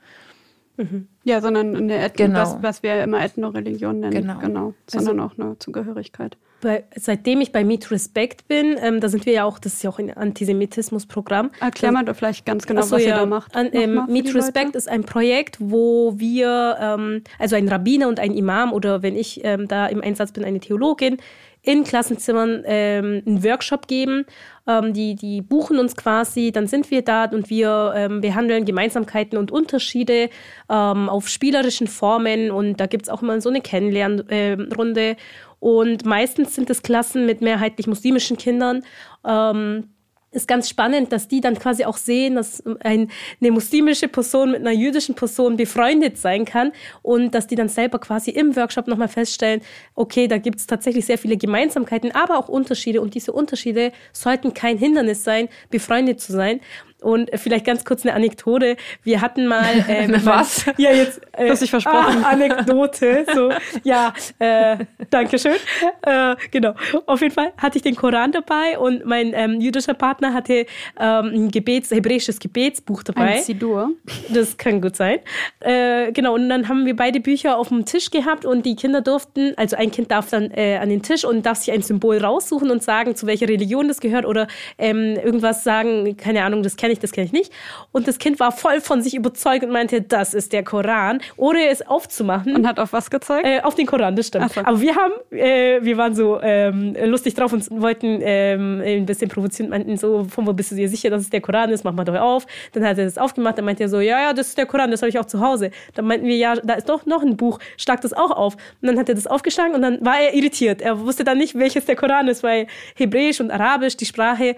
[0.78, 1.08] Mhm.
[1.26, 2.40] Ja, sondern eine Ethno, genau.
[2.40, 4.14] was, was wir immer Ethno-Religion nennen.
[4.14, 4.40] Genau.
[4.40, 4.74] genau.
[4.88, 9.26] Sondern also, auch eine Zugehörigkeit bei, seitdem ich bei Meet Respect bin, ähm, da sind
[9.28, 11.52] wir ja auch, das ist ja auch ein Antisemitismus-Programm.
[11.60, 13.56] Erklär mal doch vielleicht ganz genau, so, was ja, ihr da macht.
[13.56, 14.78] An, ähm, Meet Respect Leute.
[14.80, 19.42] ist ein Projekt, wo wir, ähm, also ein Rabbiner und ein Imam oder wenn ich
[19.44, 21.18] ähm, da im Einsatz bin, eine Theologin,
[21.66, 24.26] in Klassenzimmern ähm, einen Workshop geben.
[24.68, 29.38] Ähm, die, die buchen uns quasi, dann sind wir da und wir ähm, behandeln Gemeinsamkeiten
[29.38, 30.30] und Unterschiede
[30.70, 35.02] ähm, auf spielerischen Formen und da gibt es auch immer so eine Kennenlernrunde.
[35.02, 35.16] Äh,
[35.60, 38.84] und meistens sind es Klassen mit mehrheitlich muslimischen Kindern.
[39.26, 39.95] Ähm,
[40.36, 43.10] ist ganz spannend, dass die dann quasi auch sehen, dass ein,
[43.42, 46.72] eine muslimische Person mit einer jüdischen Person befreundet sein kann
[47.02, 49.62] und dass die dann selber quasi im Workshop nochmal feststellen,
[49.96, 54.54] okay, da gibt es tatsächlich sehr viele Gemeinsamkeiten, aber auch Unterschiede und diese Unterschiede sollten
[54.54, 56.60] kein Hindernis sein, befreundet zu sein.
[57.02, 58.78] Und vielleicht ganz kurz eine Anekdote.
[59.04, 60.66] Wir hatten mal ähm, was?
[60.78, 62.24] Ja, jetzt äh, hast dich versprochen.
[62.24, 63.26] Ah, Anekdote.
[63.34, 63.52] So,
[63.84, 64.78] ja, äh,
[65.10, 65.56] danke schön.
[66.02, 66.74] Äh, genau.
[67.06, 70.66] Auf jeden Fall hatte ich den Koran dabei und mein ähm, jüdischer Partner hatte
[71.00, 73.36] ähm, ein Gebets, hebräisches Gebetsbuch dabei.
[73.36, 73.92] Ein Sidur.
[74.30, 75.20] Das kann gut sein.
[75.60, 76.34] Äh, genau.
[76.34, 79.76] Und dann haben wir beide Bücher auf dem Tisch gehabt und die Kinder durften, also
[79.76, 82.84] ein Kind darf dann äh, an den Tisch und darf sich ein Symbol raussuchen und
[82.84, 87.00] sagen, zu welcher Religion das gehört oder ähm, irgendwas sagen, keine Ahnung, das kenne ich,
[87.00, 87.52] das kenne ich nicht.
[87.92, 91.68] Und das Kind war voll von sich überzeugt und meinte, das ist der Koran, ohne
[91.70, 92.56] es aufzumachen.
[92.56, 93.48] Und hat auf was gezeigt?
[93.48, 94.54] Äh, auf den Koran, das stimmt.
[94.54, 94.62] So.
[94.62, 99.30] Aber wir haben, äh, wir waren so ähm, lustig drauf und wollten ähm, ein bisschen
[99.30, 101.84] provozieren, meinten so, von wo bist du dir sicher, dass es der Koran ist?
[101.84, 102.46] Mach mal doch auf.
[102.74, 104.92] Dann hat er das aufgemacht, dann meinte er so, ja, ja, das ist der Koran,
[104.92, 105.72] das habe ich auch zu Hause.
[105.96, 108.54] Dann meinten wir, ja, da ist doch noch ein Buch, schlag das auch auf.
[108.82, 110.82] Und dann hat er das aufgeschlagen und dann war er irritiert.
[110.82, 114.56] Er wusste dann nicht, welches der Koran ist, weil Hebräisch und Arabisch, die Sprache,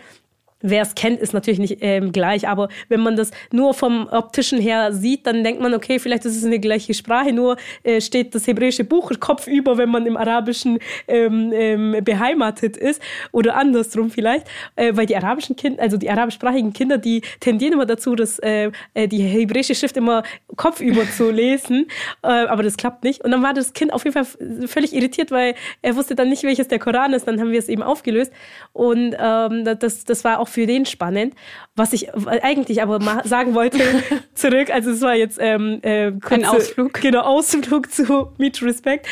[0.61, 4.59] Wer es kennt, ist natürlich nicht ähm, gleich, aber wenn man das nur vom optischen
[4.59, 8.33] her sieht, dann denkt man, okay, vielleicht ist es eine gleiche Sprache, nur äh, steht
[8.33, 14.47] das hebräische Buch kopfüber, wenn man im Arabischen ähm, ähm, beheimatet ist oder andersrum vielleicht,
[14.75, 18.71] äh, weil die arabischen Kinder, also die arabischsprachigen Kinder, die tendieren immer dazu, dass äh,
[18.95, 20.23] äh die hebräische Schrift immer
[20.55, 21.87] kopfüber zu lesen,
[22.23, 23.23] äh, aber das klappt nicht.
[23.23, 26.41] Und dann war das Kind auf jeden Fall völlig irritiert, weil er wusste dann nicht,
[26.43, 27.27] welches der Koran ist.
[27.27, 28.31] Dann haben wir es eben aufgelöst
[28.73, 31.33] und ähm, das, das war auch auch für den spannend.
[31.75, 33.79] Was ich eigentlich aber sagen wollte,
[34.33, 37.01] zurück, also es war jetzt ähm, äh, ein Ausflug.
[37.01, 39.07] Genau, Ausflug zu Meet Respect.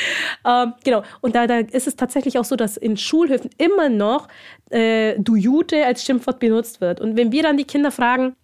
[0.45, 4.28] Ähm, genau, und da, da ist es tatsächlich auch so, dass in Schulhöfen immer noch
[4.71, 7.00] äh, du Jude als Schimpfwort benutzt wird.
[7.00, 8.36] Und wenn wir dann die Kinder fragen,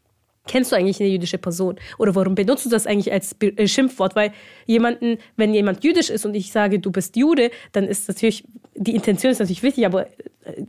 [0.48, 1.76] Kennst du eigentlich eine jüdische Person?
[2.00, 4.16] Oder warum benutzt du das eigentlich als äh, Schimpfwort?
[4.16, 4.34] Weil
[4.66, 8.44] jemanden, wenn jemand jüdisch ist und ich sage, du bist Jude, dann ist natürlich,
[8.76, 10.08] die Intention ist natürlich wichtig, aber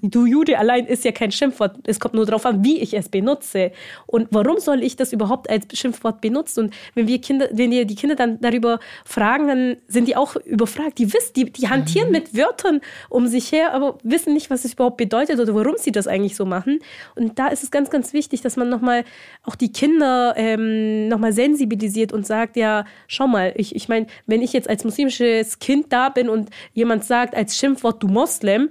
[0.02, 1.76] du Jude allein ist ja kein Schimpfwort.
[1.84, 3.72] Es kommt nur darauf an, wie ich es benutze.
[4.06, 6.64] Und warum soll ich das überhaupt als Schimpfwort benutzen?
[6.64, 10.36] Und wenn wir Kinder, wenn wir die Kinder dann darüber fragen, dann sind die auch
[10.36, 10.98] überfragt.
[10.98, 12.12] Die wissen, die, die hantieren mhm.
[12.12, 15.92] mit Wörtern um sich her, aber wissen nicht, was es überhaupt bedeutet oder warum sie
[15.92, 16.80] das eigentlich so machen.
[17.14, 19.04] Und da ist es ganz, ganz wichtig, dass man nochmal
[19.44, 24.42] auch die Kinder ähm, nochmal sensibilisiert und sagt, ja, schau mal, ich, ich meine, wenn
[24.42, 28.70] ich jetzt als muslimisches Kind da bin und jemand sagt als Schimpfwort, du Moslem,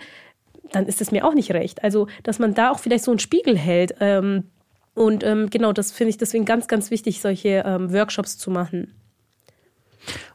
[0.72, 1.84] dann ist es mir auch nicht recht.
[1.84, 3.96] Also, dass man da auch vielleicht so einen Spiegel hält.
[4.00, 4.46] Ähm,
[4.94, 8.94] Und ähm, genau, das finde ich deswegen ganz, ganz wichtig, solche ähm, Workshops zu machen.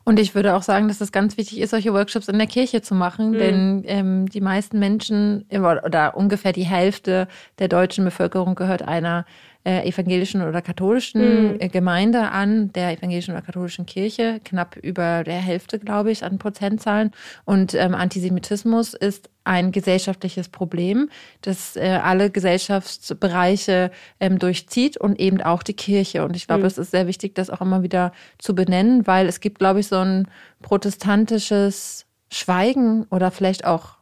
[0.05, 2.81] Und ich würde auch sagen, dass es ganz wichtig ist, solche Workshops in der Kirche
[2.81, 3.39] zu machen, mhm.
[3.39, 9.27] denn ähm, die meisten Menschen oder ungefähr die Hälfte der deutschen Bevölkerung gehört einer
[9.67, 11.59] äh, evangelischen oder katholischen mhm.
[11.73, 17.11] Gemeinde an, der evangelischen oder katholischen Kirche, knapp über der Hälfte, glaube ich, an Prozentzahlen.
[17.45, 25.43] Und ähm, Antisemitismus ist ein gesellschaftliches Problem, das äh, alle Gesellschaftsbereiche ähm, durchzieht und eben
[25.43, 26.25] auch die Kirche.
[26.25, 26.67] Und ich glaube, mhm.
[26.67, 29.89] es ist sehr wichtig, das auch immer wieder zu benennen, weil es gibt, glaube ich,
[29.89, 30.29] so ein
[30.63, 33.97] protestantisches Schweigen oder vielleicht auch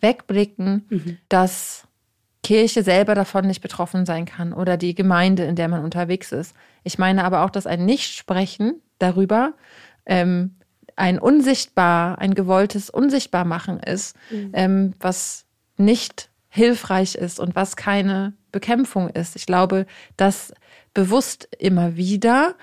[0.00, 1.18] Wegblicken, mhm.
[1.28, 1.86] dass
[2.42, 6.54] Kirche selber davon nicht betroffen sein kann oder die Gemeinde, in der man unterwegs ist.
[6.82, 9.54] Ich meine aber auch, dass ein Nichtsprechen darüber
[10.06, 10.56] ähm,
[10.96, 14.50] ein unsichtbar, ein gewolltes Unsichtbarmachen ist, mhm.
[14.54, 19.36] ähm, was nicht hilfreich ist und was keine Bekämpfung ist.
[19.36, 20.52] Ich glaube, dass
[20.92, 22.56] bewusst immer wieder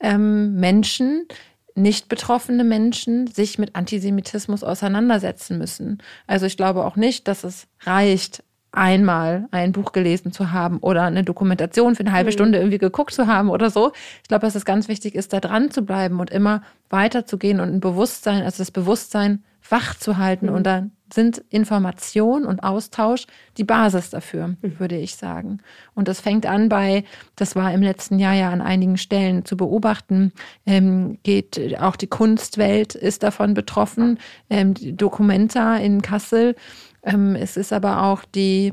[0.00, 1.26] ähm, Menschen,
[1.74, 6.02] nicht betroffene Menschen sich mit Antisemitismus auseinandersetzen müssen.
[6.26, 8.44] Also ich glaube auch nicht, dass es reicht,
[8.76, 12.34] einmal ein Buch gelesen zu haben oder eine Dokumentation für eine halbe mhm.
[12.34, 13.92] Stunde irgendwie geguckt zu haben oder so.
[14.22, 17.68] Ich glaube, dass es ganz wichtig ist, da dran zu bleiben und immer weiterzugehen und
[17.68, 20.46] ein Bewusstsein, also das Bewusstsein wach zu halten.
[20.46, 20.54] Mhm.
[20.54, 24.78] Und dann sind Information und Austausch die Basis dafür, mhm.
[24.78, 25.58] würde ich sagen.
[25.94, 27.04] Und das fängt an bei,
[27.36, 30.32] das war im letzten Jahr ja an einigen Stellen zu beobachten,
[30.66, 34.18] ähm, geht auch die Kunstwelt ist davon betroffen.
[34.50, 36.56] Ähm, die Documenta in Kassel
[37.04, 38.72] ähm, es ist aber auch die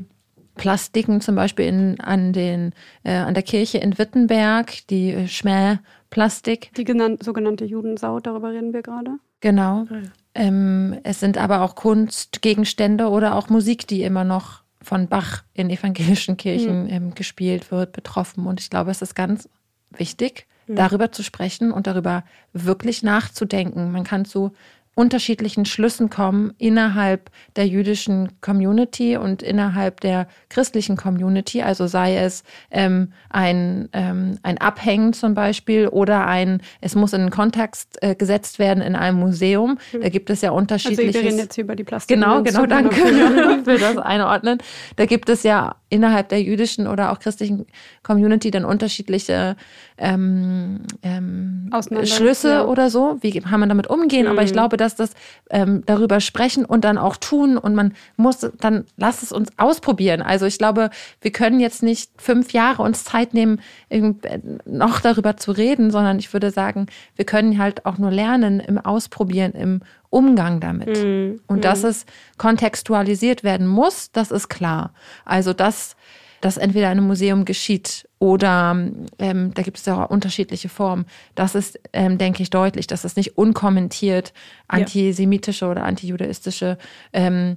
[0.54, 2.72] Plastiken zum Beispiel in, an, den,
[3.04, 6.72] äh, an der Kirche in Wittenberg, die äh, Schmähplastik.
[6.76, 9.18] Die genannt, sogenannte Judensau, darüber reden wir gerade.
[9.40, 9.86] Genau.
[9.88, 10.00] Ah, ja.
[10.34, 15.70] ähm, es sind aber auch Kunstgegenstände oder auch Musik, die immer noch von Bach in
[15.70, 16.90] evangelischen Kirchen mhm.
[16.90, 18.46] ähm, gespielt wird, betroffen.
[18.46, 19.48] Und ich glaube, es ist ganz
[19.90, 20.76] wichtig, mhm.
[20.76, 23.90] darüber zu sprechen und darüber wirklich nachzudenken.
[23.90, 24.52] Man kann zu
[24.94, 31.62] unterschiedlichen Schlüssen kommen innerhalb der jüdischen Community und innerhalb der christlichen Community.
[31.62, 37.22] Also sei es ähm, ein, ähm, ein Abhängen zum Beispiel oder ein, es muss in
[37.22, 39.78] einen Kontext äh, gesetzt werden in einem Museum.
[39.98, 41.06] Da gibt es ja unterschiedliche.
[41.06, 42.14] Also wir reden jetzt über die Plastik.
[42.14, 42.96] Genau, genau, danke.
[42.96, 44.58] will das einordnen.
[44.96, 47.66] Da gibt es ja innerhalb der jüdischen oder auch christlichen
[48.02, 49.56] Community dann unterschiedliche
[50.02, 51.70] ähm, ähm,
[52.04, 52.64] Schlüsse ja.
[52.64, 53.18] oder so.
[53.20, 54.24] Wie kann man damit umgehen?
[54.24, 54.32] Mhm.
[54.32, 54.54] Aber ich mhm.
[54.54, 55.12] glaube, dass das
[55.48, 60.20] ähm, darüber sprechen und dann auch tun und man muss dann lass es uns ausprobieren.
[60.20, 63.60] Also ich glaube, wir können jetzt nicht fünf Jahre uns Zeit nehmen,
[64.64, 68.78] noch darüber zu reden, sondern ich würde sagen, wir können halt auch nur lernen im
[68.78, 71.02] Ausprobieren, im Umgang damit.
[71.02, 71.40] Mhm.
[71.46, 71.90] Und dass mhm.
[71.90, 72.06] es
[72.38, 74.92] kontextualisiert werden muss, das ist klar.
[75.24, 75.94] Also dass
[76.40, 78.76] das entweder in einem Museum geschieht oder
[79.18, 81.06] ähm, da gibt es ja auch unterschiedliche Formen.
[81.34, 84.32] Das ist, ähm, denke ich, deutlich, dass es nicht unkommentiert
[84.68, 85.70] antisemitische ja.
[85.72, 86.78] oder antijudaistische
[87.12, 87.56] ähm,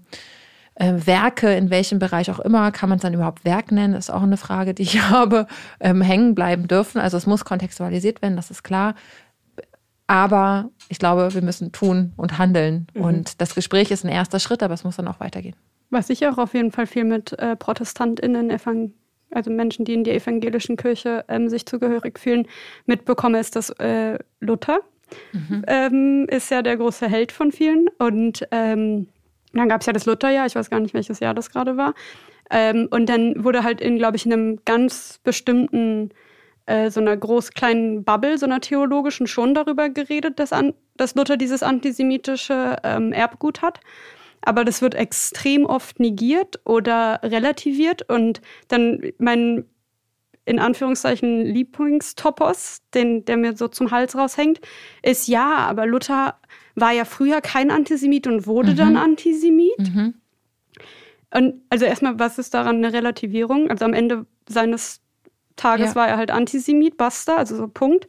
[0.73, 4.09] äh, Werke, in welchem Bereich auch immer, kann man es dann überhaupt Werk nennen, ist
[4.09, 5.45] auch eine Frage, die ich habe,
[5.79, 6.99] ähm, hängen bleiben dürfen.
[6.99, 8.95] Also es muss kontextualisiert werden, das ist klar.
[10.07, 12.87] Aber ich glaube, wir müssen tun und handeln.
[12.95, 13.01] Mhm.
[13.03, 15.55] Und das Gespräch ist ein erster Schritt, aber es muss dann auch weitergehen.
[15.91, 18.49] Was ich auch auf jeden Fall viel mit äh, ProtestantInnen,
[19.35, 22.47] also Menschen, die in die evangelischen Kirche ähm, sich zugehörig fühlen,
[22.85, 24.79] mitbekomme, ist, dass äh, Luther
[25.33, 25.63] mhm.
[25.67, 27.87] ähm, ist ja der große Held von vielen.
[27.99, 29.07] Und ähm,
[29.53, 31.93] dann gab es ja das Lutherjahr, ich weiß gar nicht, welches Jahr das gerade war.
[32.49, 36.11] Ähm, und dann wurde halt in, glaube ich, in einem ganz bestimmten
[36.65, 41.15] äh, so einer groß kleinen Bubble, so einer theologischen, schon darüber geredet, dass, an, dass
[41.15, 43.79] Luther dieses antisemitische ähm, Erbgut hat.
[44.41, 48.07] Aber das wird extrem oft negiert oder relativiert.
[48.09, 49.65] Und dann mein
[50.45, 54.61] in Anführungszeichen Lieblingstopos, den, der mir so zum Hals raushängt,
[55.01, 56.39] ist ja, aber Luther
[56.75, 58.75] war ja früher kein Antisemit und wurde mhm.
[58.75, 59.79] dann Antisemit.
[59.79, 60.13] Mhm.
[61.33, 63.69] Und also erstmal, was ist daran eine Relativierung?
[63.69, 65.01] Also am Ende seines
[65.55, 65.95] Tages ja.
[65.95, 68.07] war er halt Antisemit, basta, also so Punkt.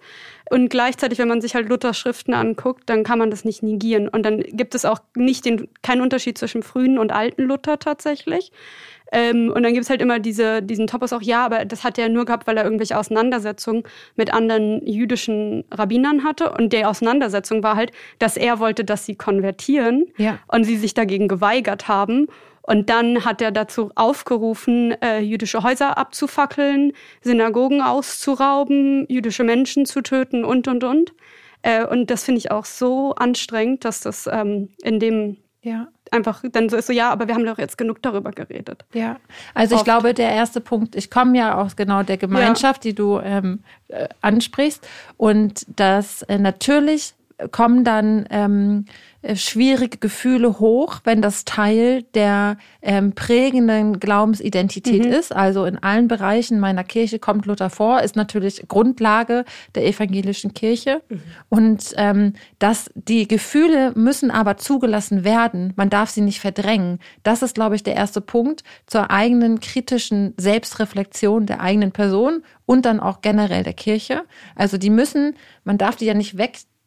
[0.48, 4.08] Und gleichzeitig, wenn man sich halt Luthers Schriften anguckt, dann kann man das nicht negieren.
[4.08, 8.52] Und dann gibt es auch nicht den, keinen Unterschied zwischen frühen und alten Luther tatsächlich.
[9.12, 11.98] Ähm, und dann gibt es halt immer diese, diesen Topos auch, ja, aber das hat
[11.98, 13.84] er nur gehabt, weil er irgendwelche Auseinandersetzungen
[14.16, 16.50] mit anderen jüdischen Rabbinern hatte.
[16.50, 20.38] Und die Auseinandersetzung war halt, dass er wollte, dass sie konvertieren ja.
[20.48, 22.26] und sie sich dagegen geweigert haben.
[22.66, 30.02] Und dann hat er dazu aufgerufen, äh, jüdische Häuser abzufackeln, Synagogen auszurauben, jüdische Menschen zu
[30.02, 31.12] töten und, und, und.
[31.62, 35.88] Äh, und das finde ich auch so anstrengend, dass das ähm, in dem Ja.
[36.12, 38.84] Einfach dann so ist so, ja, aber wir haben doch jetzt genug darüber geredet.
[38.92, 39.16] Ja,
[39.54, 39.84] also ich Oft.
[39.86, 44.06] glaube, der erste Punkt, ich komme ja aus genau der Gemeinschaft, die du ähm, äh,
[44.20, 44.86] ansprichst.
[45.16, 47.14] Und das äh, natürlich
[47.50, 48.86] kommen dann ähm,
[49.20, 55.12] äh, schwierige Gefühle hoch, wenn das Teil der ähm, prägenden Glaubensidentität Mhm.
[55.12, 55.34] ist.
[55.34, 59.44] Also in allen Bereichen meiner Kirche kommt Luther vor, ist natürlich Grundlage
[59.74, 61.02] der evangelischen Kirche.
[61.48, 65.72] Und ähm, dass die Gefühle müssen aber zugelassen werden.
[65.76, 67.00] Man darf sie nicht verdrängen.
[67.22, 72.86] Das ist, glaube ich, der erste Punkt zur eigenen kritischen Selbstreflexion der eigenen Person und
[72.86, 74.22] dann auch generell der Kirche.
[74.54, 76.38] Also die müssen, man darf die ja nicht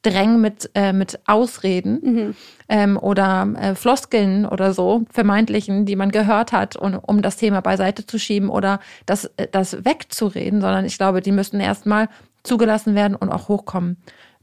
[0.04, 2.36] wegdrängen mit, äh, mit Ausreden
[2.68, 7.62] ähm, oder äh, Floskeln oder so, vermeintlichen, die man gehört hat, und, um das Thema
[7.62, 12.10] beiseite zu schieben oder das, äh, das wegzureden, sondern ich glaube, die müssen erstmal
[12.44, 13.98] zugelassen werden und auch hochkommen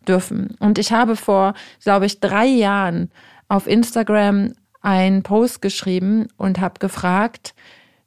[0.06, 0.56] dürfen.
[0.60, 3.10] Und ich habe vor, glaube ich, drei Jahren
[3.48, 7.54] auf Instagram einen Post geschrieben und habe gefragt,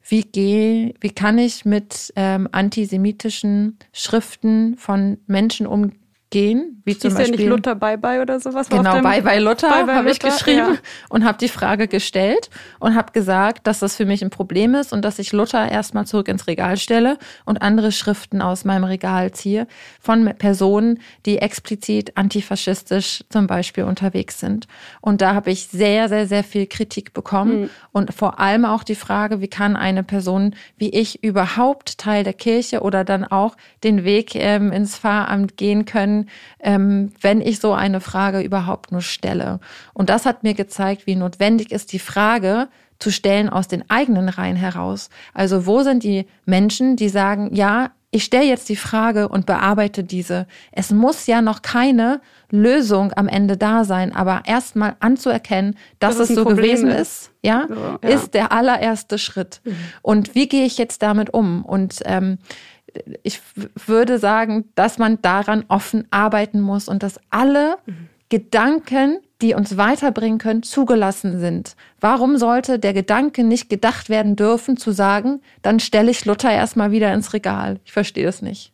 [0.08, 5.99] wie gehe, wie kann ich mit ähm, antisemitischen Schriften von Menschen umgehen,
[6.84, 8.68] wie zum Ist ja nicht Beispiel Luther Bye Bye oder sowas?
[8.68, 10.78] Genau, Bye Bye Luther habe ich geschrieben ja.
[11.08, 14.92] und habe die Frage gestellt und habe gesagt, dass das für mich ein Problem ist
[14.92, 19.32] und dass ich Luther erstmal zurück ins Regal stelle und andere Schriften aus meinem Regal
[19.32, 19.66] ziehe
[20.00, 24.66] von Personen, die explizit antifaschistisch zum Beispiel unterwegs sind.
[25.00, 27.70] Und da habe ich sehr, sehr, sehr viel Kritik bekommen Hm.
[27.92, 32.32] und vor allem auch die Frage, wie kann eine Person wie ich überhaupt Teil der
[32.32, 36.19] Kirche oder dann auch den Weg ähm, ins Pfarramt gehen können,
[36.58, 39.60] ähm, wenn ich so eine Frage überhaupt nur stelle.
[39.94, 44.28] Und das hat mir gezeigt, wie notwendig ist die Frage zu stellen aus den eigenen
[44.28, 45.08] Reihen heraus.
[45.34, 50.02] Also wo sind die Menschen, die sagen, ja, ich stelle jetzt die Frage und bearbeite
[50.02, 50.46] diese.
[50.72, 56.30] Es muss ja noch keine Lösung am Ende da sein, aber erstmal anzuerkennen, dass, Dass
[56.30, 56.98] es so Problem gewesen ist.
[56.98, 57.68] ist, ja,
[58.02, 58.08] ja.
[58.08, 59.60] ist der allererste Schritt.
[60.02, 61.64] Und wie gehe ich jetzt damit um?
[61.64, 62.38] Und ähm,
[63.22, 63.40] ich
[63.86, 67.76] würde sagen, dass man daran offen arbeiten muss und dass alle
[68.28, 71.74] Gedanken, die uns weiterbringen können, zugelassen sind.
[72.00, 76.92] Warum sollte der Gedanke nicht gedacht werden dürfen, zu sagen, dann stelle ich Luther erstmal
[76.92, 77.80] wieder ins Regal?
[77.84, 78.72] Ich verstehe das nicht.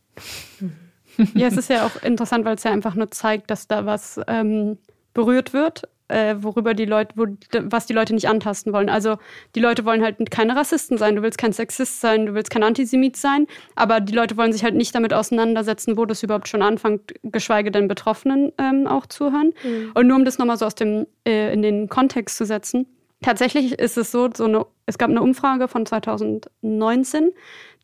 [1.34, 4.20] Ja, es ist ja auch interessant, weil es ja einfach nur zeigt, dass da was
[4.26, 4.76] ähm,
[5.14, 7.26] berührt wird, äh, worüber die Leute, wo,
[7.62, 8.88] was die Leute nicht antasten wollen.
[8.88, 9.16] Also
[9.54, 12.62] die Leute wollen halt keine Rassisten sein, du willst kein Sexist sein, du willst kein
[12.62, 16.62] Antisemit sein, aber die Leute wollen sich halt nicht damit auseinandersetzen, wo das überhaupt schon
[16.62, 19.52] anfängt, geschweige denn Betroffenen ähm, auch zuhören.
[19.94, 22.86] Und nur um das nochmal so aus dem, äh, in den Kontext zu setzen,
[23.22, 27.32] tatsächlich ist es so, so eine, es gab eine Umfrage von 2019,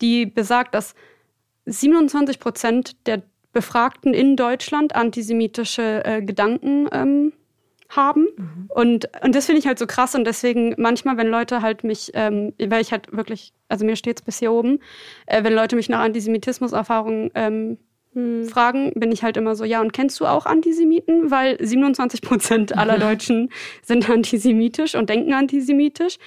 [0.01, 0.95] die besagt, dass
[1.67, 7.33] 27 Prozent der Befragten in Deutschland antisemitische äh, Gedanken ähm,
[7.97, 8.27] haben.
[8.69, 10.15] Und, und das finde ich halt so krass.
[10.15, 14.21] Und deswegen manchmal, wenn Leute halt mich, ähm, weil ich halt wirklich, also mir steht
[14.21, 14.81] es bis hier oben,
[15.27, 17.79] äh, wenn Leute mich nach Antisemitismus-Erfahrungen ähm,
[18.49, 21.31] fragen, bin ich halt immer so, ja, und kennst du auch Antisemiten?
[21.31, 23.51] Weil 27 Prozent aller Deutschen
[23.83, 26.19] sind antisemitisch und denken antisemitisch.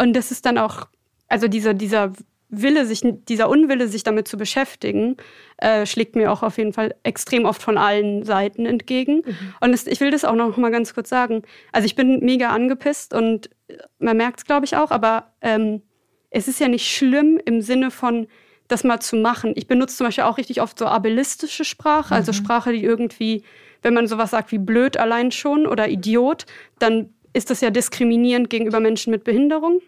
[0.00, 0.88] Und das ist dann auch,
[1.28, 2.12] also dieser, dieser
[2.50, 5.16] Wille, sich, dieser Unwille, sich damit zu beschäftigen,
[5.58, 9.22] äh, schlägt mir auch auf jeden Fall extrem oft von allen Seiten entgegen.
[9.60, 11.42] Und es, ich will das auch noch mal ganz kurz sagen.
[11.72, 13.50] Also ich bin mega angepisst und
[13.98, 15.82] man merkt es, glaube ich, auch, aber ähm,
[16.30, 18.26] es ist ja nicht schlimm im Sinne von,
[18.68, 19.52] das mal zu machen.
[19.56, 23.42] Ich benutze zum Beispiel auch richtig oft so ableistische Sprache, also Sprache, die irgendwie,
[23.82, 26.44] wenn man sowas sagt wie blöd allein schon oder Idiot,
[26.78, 29.80] dann ist das ja diskriminierend gegenüber Menschen mit Behinderung.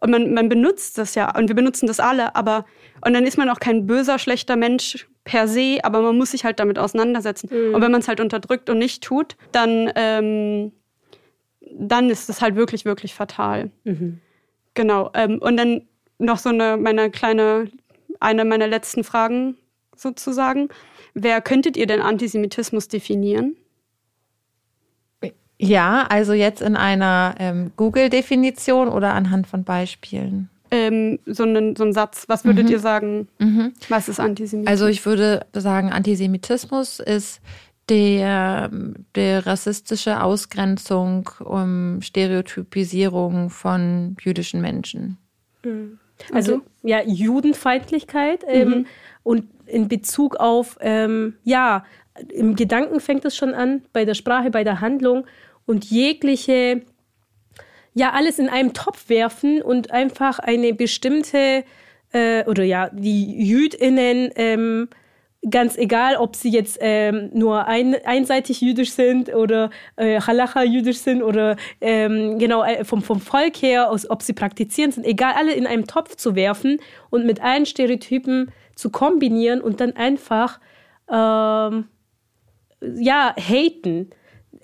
[0.00, 2.64] Und man, man benutzt das ja, und wir benutzen das alle, aber,
[3.04, 6.44] und dann ist man auch kein böser, schlechter Mensch per se, aber man muss sich
[6.44, 7.48] halt damit auseinandersetzen.
[7.74, 10.72] Und wenn man es halt unterdrückt und nicht tut, dann, ähm,
[11.72, 13.70] dann ist das halt wirklich, wirklich fatal.
[14.74, 15.10] Genau.
[15.14, 15.82] Ähm, und dann
[16.18, 17.70] noch so eine, meine kleine,
[18.20, 19.56] eine meiner letzten Fragen
[19.96, 20.68] sozusagen.
[21.14, 23.56] Wer könntet ihr denn Antisemitismus definieren?
[25.58, 30.48] Ja, also jetzt in einer ähm, Google-Definition oder anhand von Beispielen?
[30.70, 32.24] Ähm, so, einen, so einen Satz.
[32.28, 33.26] Was würdet ihr sagen?
[33.88, 34.70] Was ist Antisemitismus?
[34.70, 37.40] Also ich würde sagen, Antisemitismus ist
[37.88, 38.70] der,
[39.14, 45.16] der rassistische Ausgrenzung, um Stereotypisierung von jüdischen Menschen.
[46.32, 48.86] Also ja, Judenfeindlichkeit ähm,
[49.22, 51.84] und in Bezug auf, ähm, ja,
[52.32, 55.26] im Gedanken fängt es schon an, bei der Sprache, bei der Handlung
[55.68, 56.82] und jegliche,
[57.94, 61.64] ja, alles in einem Topf werfen und einfach eine bestimmte,
[62.12, 64.88] äh, oder ja, die JüdInnen ähm,
[65.50, 70.98] ganz egal, ob sie jetzt ähm, nur ein, einseitig jüdisch sind oder äh, Halacha jüdisch
[70.98, 75.34] sind oder ähm, genau äh, vom, vom Volk her, aus, ob sie praktizieren sind, egal,
[75.36, 80.60] alle in einen Topf zu werfen und mit allen Stereotypen zu kombinieren und dann einfach
[81.10, 81.88] ähm,
[82.80, 84.10] ja haten,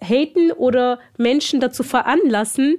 [0.00, 2.76] haten oder Menschen dazu veranlassen,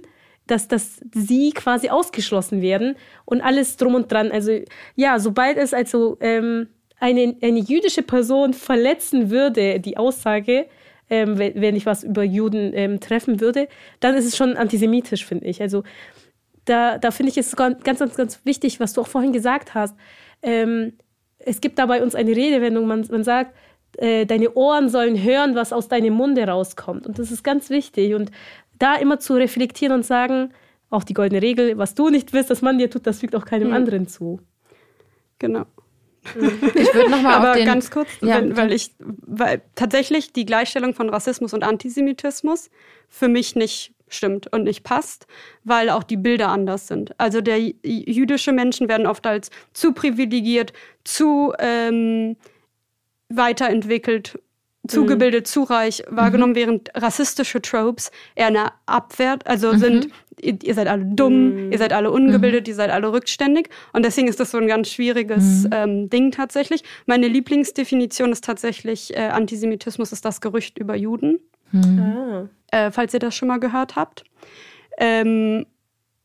[0.47, 2.95] dass, dass sie quasi ausgeschlossen werden
[3.25, 4.31] und alles drum und dran.
[4.31, 4.59] Also
[4.95, 6.67] ja, sobald es also ähm,
[6.99, 10.67] eine, eine jüdische Person verletzen würde, die Aussage,
[11.09, 13.67] ähm, wenn, ich was über Juden ähm, treffen würde,
[13.99, 15.61] dann ist es schon antisemitisch, finde ich.
[15.61, 15.83] Also
[16.65, 19.95] da, da finde ich es ganz, ganz, ganz wichtig, was du auch vorhin gesagt hast.
[20.41, 20.93] Ähm,
[21.37, 23.55] es gibt da bei uns eine Redewendung, man, man sagt,
[23.97, 27.07] äh, deine Ohren sollen hören, was aus deinem Munde rauskommt.
[27.07, 28.13] Und das ist ganz wichtig.
[28.13, 28.31] Und
[28.79, 30.51] da immer zu reflektieren und sagen,
[30.89, 33.45] auch die goldene Regel, was du nicht willst, dass man dir tut, das fügt auch
[33.45, 33.73] keinem mhm.
[33.73, 34.39] anderen zu.
[35.39, 35.65] Genau.
[36.25, 40.93] Ich würde nochmal Aber den, ganz kurz, ja, wenn, weil ich, weil tatsächlich die Gleichstellung
[40.93, 42.71] von Rassismus und Antisemitismus
[43.09, 45.27] für mich nicht stimmt und nicht passt,
[45.63, 47.19] weil auch die Bilder anders sind.
[47.19, 50.73] Also der jüdische Menschen werden oft als zu privilegiert,
[51.03, 52.37] zu ähm,
[53.29, 54.39] weiterentwickelt,
[54.87, 55.49] zugebildet, mhm.
[55.49, 56.57] zu reich wahrgenommen, mhm.
[56.57, 59.77] während rassistische Tropes eher eine Abwehr, also mhm.
[59.79, 60.07] sind
[60.39, 61.71] ihr, ihr, seid alle dumm, mhm.
[61.71, 62.71] ihr seid alle ungebildet, mhm.
[62.71, 63.69] ihr seid alle rückständig.
[63.93, 65.69] Und deswegen ist das so ein ganz schwieriges mhm.
[65.71, 66.83] ähm, Ding tatsächlich.
[67.05, 71.39] Meine Lieblingsdefinition ist tatsächlich, äh, Antisemitismus ist das Gerücht über Juden.
[71.73, 72.47] Ah.
[72.71, 74.23] Äh, falls ihr das schon mal gehört habt.
[74.97, 75.65] Ähm,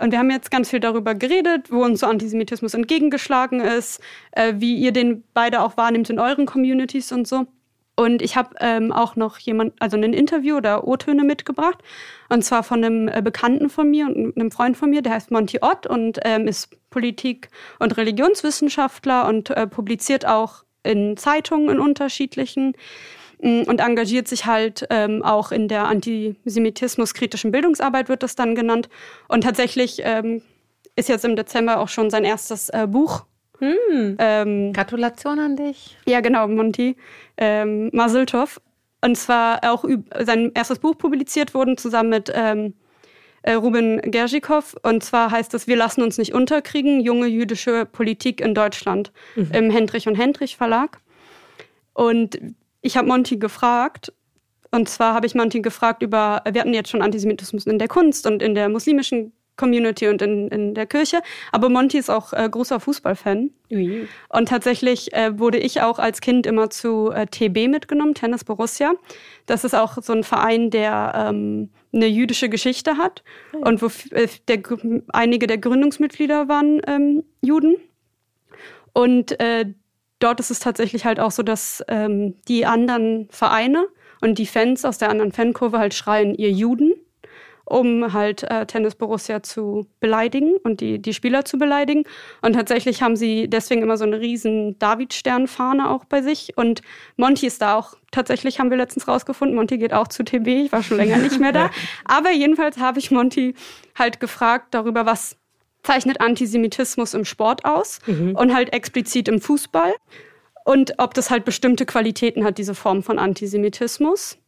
[0.00, 4.00] Und wir haben jetzt ganz viel darüber geredet, wo uns so Antisemitismus entgegengeschlagen ist,
[4.32, 7.46] äh, wie ihr den beide auch wahrnehmt in euren Communities und so.
[7.96, 11.78] Und ich habe ähm, auch noch jemand, also ein Interview oder O-Töne mitgebracht.
[12.28, 15.30] Und zwar von einem äh, Bekannten von mir und einem Freund von mir, der heißt
[15.30, 21.78] Monty Ott und ähm, ist Politik- und Religionswissenschaftler und äh, publiziert auch in Zeitungen in
[21.78, 22.74] unterschiedlichen
[23.38, 28.88] und engagiert sich halt ähm, auch in der antisemitismuskritischen Bildungsarbeit, wird das dann genannt.
[29.28, 30.42] Und tatsächlich ähm,
[30.96, 33.24] ist jetzt im Dezember auch schon sein erstes äh, Buch.
[33.58, 34.16] Hm.
[34.18, 35.96] Ähm, Gratulation an dich.
[36.06, 36.96] Ja, genau, Monty
[37.36, 38.60] ähm, Maseltov.
[39.00, 39.84] Und zwar auch
[40.20, 42.74] sein erstes Buch publiziert worden, zusammen mit ähm,
[43.42, 44.74] äh, Ruben Gerschikow.
[44.82, 49.50] Und zwar heißt es Wir lassen uns nicht unterkriegen, junge jüdische Politik in Deutschland mhm.
[49.52, 51.00] im Hendrich und Hendrich Verlag.
[51.92, 52.38] Und
[52.84, 54.12] ich habe Monty gefragt,
[54.70, 58.26] und zwar habe ich Monty gefragt über, wir hatten jetzt schon Antisemitismus in der Kunst
[58.26, 61.20] und in der muslimischen Community und in, in der Kirche.
[61.52, 63.50] Aber Monty ist auch äh, großer Fußballfan.
[63.70, 64.06] Oui.
[64.28, 68.92] Und tatsächlich äh, wurde ich auch als Kind immer zu äh, TB mitgenommen, Tennis Borussia.
[69.46, 73.22] Das ist auch so ein Verein, der ähm, eine jüdische Geschichte hat
[73.52, 73.68] oh.
[73.68, 74.60] und wo äh, der,
[75.12, 77.76] einige der Gründungsmitglieder waren ähm, Juden.
[78.92, 79.66] Und äh,
[80.24, 83.86] dort ist es tatsächlich halt auch so, dass ähm, die anderen Vereine
[84.20, 86.94] und die Fans aus der anderen Fankurve halt schreien, ihr Juden,
[87.66, 92.04] um halt äh, Tennis Borussia zu beleidigen und die, die Spieler zu beleidigen.
[92.42, 96.56] Und tatsächlich haben sie deswegen immer so eine riesen Davidstern-Fahne auch bei sich.
[96.56, 96.82] Und
[97.16, 100.72] Monty ist da auch, tatsächlich haben wir letztens rausgefunden, Monty geht auch zu TB, ich
[100.72, 101.70] war schon länger nicht mehr da.
[102.04, 103.54] Aber jedenfalls habe ich Monty
[103.94, 105.36] halt gefragt darüber, was
[105.84, 108.34] zeichnet Antisemitismus im Sport aus mhm.
[108.34, 109.92] und halt explizit im Fußball.
[110.64, 114.38] Und ob das halt bestimmte Qualitäten hat, diese Form von Antisemitismus.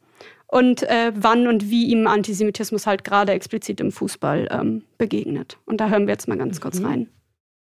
[0.48, 5.58] Und äh, wann und wie ihm Antisemitismus halt gerade explizit im Fußball ähm, begegnet.
[5.66, 6.62] Und da hören wir jetzt mal ganz mhm.
[6.62, 7.08] kurz rein.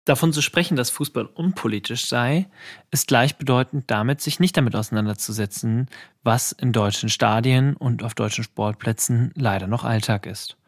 [0.04, 2.46] Davon zu sprechen, dass Fußball unpolitisch sei,
[2.90, 5.88] ist gleichbedeutend damit, sich nicht damit auseinanderzusetzen,
[6.22, 10.58] was in deutschen Stadien und auf deutschen Sportplätzen leider noch Alltag ist.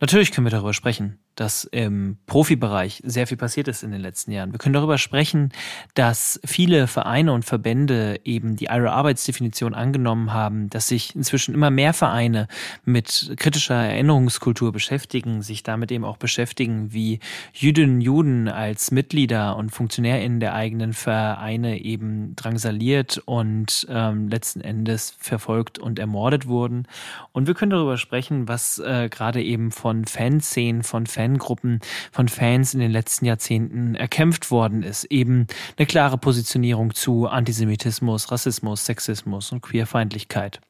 [0.00, 4.30] Natürlich können wir darüber sprechen, dass im Profibereich sehr viel passiert ist in den letzten
[4.32, 4.52] Jahren.
[4.52, 5.50] Wir können darüber sprechen,
[5.94, 11.92] dass viele Vereine und Verbände eben die IRA-Arbeitsdefinition angenommen haben, dass sich inzwischen immer mehr
[11.92, 12.46] Vereine
[12.84, 17.20] mit kritischer Erinnerungskultur beschäftigen, sich damit eben auch beschäftigen, wie
[17.52, 24.60] Jüdinnen und Juden als Mitglieder und FunktionärInnen der eigenen Vereine eben drangsaliert und ähm, letzten
[24.60, 26.86] Endes verfolgt und ermordet wurden.
[27.32, 31.80] Und wir können darüber sprechen, was äh, gerade eben von Fanszenen, von Fans Fangruppen,
[32.12, 35.04] von Fans in den letzten Jahrzehnten erkämpft worden ist.
[35.04, 35.46] Eben
[35.76, 40.60] eine klare Positionierung zu Antisemitismus, Rassismus, Sexismus und Queerfeindlichkeit.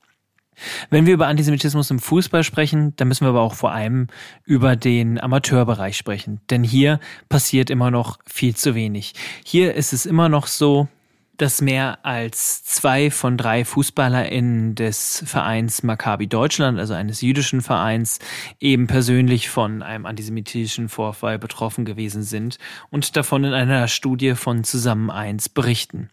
[0.88, 4.06] Wenn wir über Antisemitismus im Fußball sprechen, dann müssen wir aber auch vor allem
[4.44, 6.40] über den Amateurbereich sprechen.
[6.48, 9.14] Denn hier passiert immer noch viel zu wenig.
[9.44, 10.86] Hier ist es immer noch so,
[11.36, 18.18] dass mehr als zwei von drei FußballerInnen des Vereins Maccabi Deutschland, also eines jüdischen Vereins,
[18.60, 22.58] eben persönlich von einem antisemitischen Vorfall betroffen gewesen sind
[22.90, 26.10] und davon in einer Studie von Zusammen eins berichten.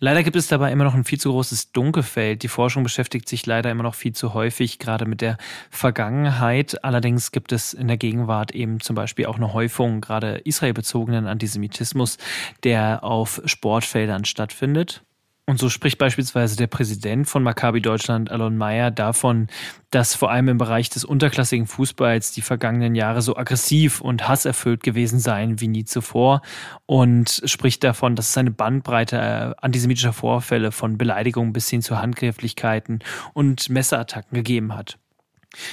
[0.00, 2.44] Leider gibt es dabei immer noch ein viel zu großes Dunkelfeld.
[2.44, 5.38] Die Forschung beschäftigt sich leider immer noch viel zu häufig, gerade mit der
[5.70, 6.84] Vergangenheit.
[6.84, 12.18] Allerdings gibt es in der Gegenwart eben zum Beispiel auch eine Häufung gerade israelbezogenen Antisemitismus,
[12.62, 15.02] der auf Sportfeldern stattfindet.
[15.48, 19.46] Und so spricht beispielsweise der Präsident von Maccabi Deutschland, Alon Mayer, davon,
[19.88, 24.82] dass vor allem im Bereich des unterklassigen Fußballs die vergangenen Jahre so aggressiv und hasserfüllt
[24.82, 26.42] gewesen seien wie nie zuvor
[26.84, 31.96] und spricht davon, dass es eine Bandbreite äh, antisemitischer Vorfälle von Beleidigungen bis hin zu
[31.96, 32.98] Handgreiflichkeiten
[33.32, 34.98] und Messerattacken gegeben hat.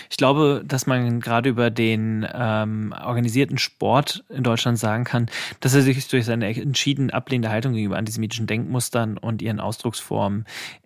[0.10, 5.28] Ich glaube, dass man gerade über den ähm, organisierten Sport in Deutschland sagen kann,
[5.60, 10.46] dass er sich durch seine entschieden ablehnende Haltung gegenüber antisemitischen Denkmustern und ihren Ausdrucksformen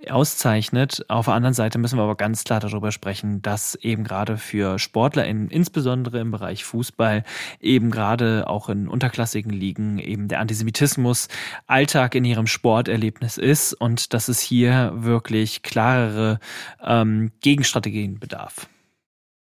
[0.09, 1.05] auszeichnet.
[1.07, 4.79] Auf der anderen Seite müssen wir aber ganz klar darüber sprechen, dass eben gerade für
[4.79, 7.23] SportlerInnen, insbesondere im Bereich Fußball,
[7.59, 11.27] eben gerade auch in unterklassigen Ligen eben der Antisemitismus
[11.67, 16.39] Alltag in ihrem Sporterlebnis ist und dass es hier wirklich klarere
[16.83, 18.67] ähm, Gegenstrategien bedarf.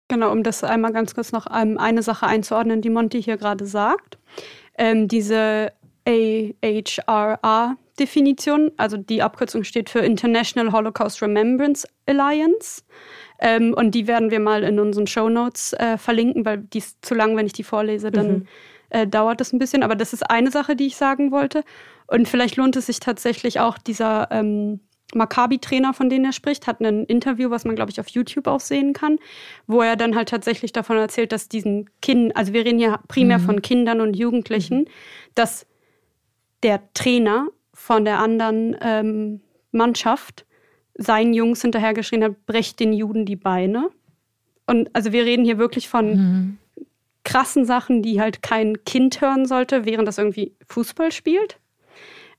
[0.10, 3.66] Genau, um das einmal ganz kurz noch ähm, eine Sache einzuordnen, die Monty hier gerade
[3.66, 4.18] sagt.
[4.78, 5.72] Ähm, diese
[6.07, 12.82] AHRA-Definition, also die Abkürzung steht für International Holocaust Remembrance Alliance.
[13.39, 17.05] Ähm, und die werden wir mal in unseren Show Notes äh, verlinken, weil die ist
[17.05, 18.47] zu lang, wenn ich die vorlese, dann mhm.
[18.89, 19.84] äh, dauert das ein bisschen.
[19.84, 21.64] Aber das ist eine Sache, die ich sagen wollte.
[22.07, 24.80] Und vielleicht lohnt es sich tatsächlich auch dieser ähm,
[25.16, 28.60] Maccabi-Trainer, von denen er spricht, hat ein Interview, was man, glaube ich, auf YouTube auch
[28.60, 29.18] sehen kann,
[29.68, 33.39] wo er dann halt tatsächlich davon erzählt, dass diesen Kindern, also wir reden hier primär
[33.39, 33.43] mhm.
[33.43, 34.88] von Kindern und Jugendlichen, mhm.
[35.36, 35.66] dass
[36.64, 39.41] der Trainer von der anderen ähm,
[39.72, 40.45] Mannschaft
[40.95, 43.89] seinen Jungs hinterhergeschrien hat, brecht den Juden die Beine.
[44.68, 46.57] Und also wir reden hier wirklich von mhm.
[47.24, 51.57] krassen Sachen, die halt kein Kind hören sollte, während das irgendwie Fußball spielt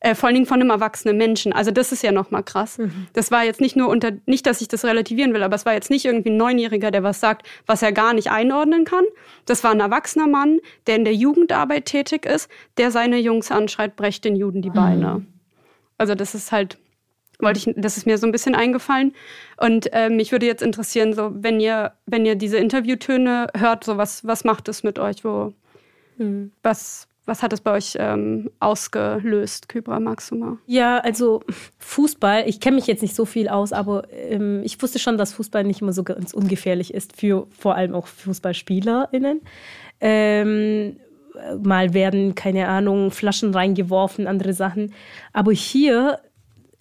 [0.01, 1.53] äh, vor allen Dingen von einem erwachsenen Menschen.
[1.53, 2.79] Also das ist ja nochmal krass.
[2.79, 3.07] Mhm.
[3.13, 5.75] Das war jetzt nicht nur unter, nicht, dass ich das relativieren will, aber es war
[5.75, 9.05] jetzt nicht irgendwie ein Neunjähriger, der was sagt, was er gar nicht einordnen kann.
[9.45, 13.95] Das war ein erwachsener Mann, der in der Jugendarbeit tätig ist, der seine Jungs anschreit,
[13.97, 15.19] brecht den Juden die Beine.
[15.19, 15.27] Mhm.
[15.99, 16.79] Also das ist halt
[17.43, 19.15] wollte ich, das ist mir so ein bisschen eingefallen.
[19.57, 23.97] Und äh, mich würde jetzt interessieren, so wenn ihr, wenn ihr diese Interviewtöne hört, so
[23.97, 25.25] was, was macht es mit euch?
[25.25, 25.55] Wo,
[26.19, 26.53] mhm.
[26.63, 30.59] was, was hat es bei euch ähm, ausgelöst, Kybra, mal?
[30.67, 31.43] Ja, also
[31.79, 35.35] Fußball, ich kenne mich jetzt nicht so viel aus, aber ähm, ich wusste schon, dass
[35.35, 39.43] Fußball nicht immer so ganz ungefährlich ist, für vor allem auch FußballspielerInnen.
[40.01, 40.97] Ähm,
[41.63, 44.93] mal werden, keine Ahnung, Flaschen reingeworfen, andere Sachen.
[45.33, 46.21] Aber hier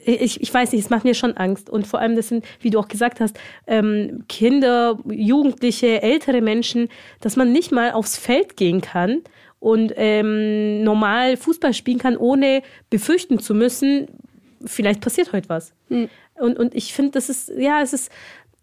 [0.05, 1.69] ich, ich weiß nicht, es macht mir schon Angst.
[1.69, 3.37] Und vor allem, das sind, wie du auch gesagt hast,
[3.67, 6.87] ähm, Kinder, Jugendliche, ältere Menschen,
[7.19, 9.21] dass man nicht mal aufs Feld gehen kann
[9.59, 14.07] und ähm, normal Fußball spielen kann, ohne befürchten zu müssen,
[14.65, 15.73] vielleicht passiert heute was.
[15.89, 16.09] Mhm.
[16.35, 18.11] Und, und ich finde, das ist, ja, es ist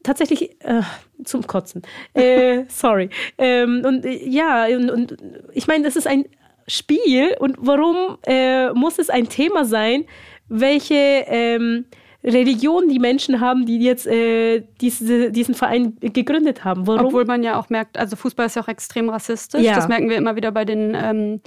[0.03, 0.83] tatsächlich äh,
[1.25, 1.83] zum Kotzen.
[2.15, 3.11] Äh, sorry.
[3.39, 5.17] Ähm, und äh, ja, und, und
[5.53, 6.25] ich meine, das ist ein
[6.69, 10.05] Spiel und warum äh, muss es ein Thema sein,
[10.49, 11.87] welche ähm,
[12.27, 16.87] Religion die Menschen haben, die jetzt äh, diese, diesen Verein gegründet haben.
[16.87, 17.07] Warum?
[17.07, 19.63] Obwohl man ja auch merkt, also Fußball ist ja auch extrem rassistisch.
[19.63, 19.77] Ja.
[19.77, 21.41] Das merken wir immer wieder bei den, ähm,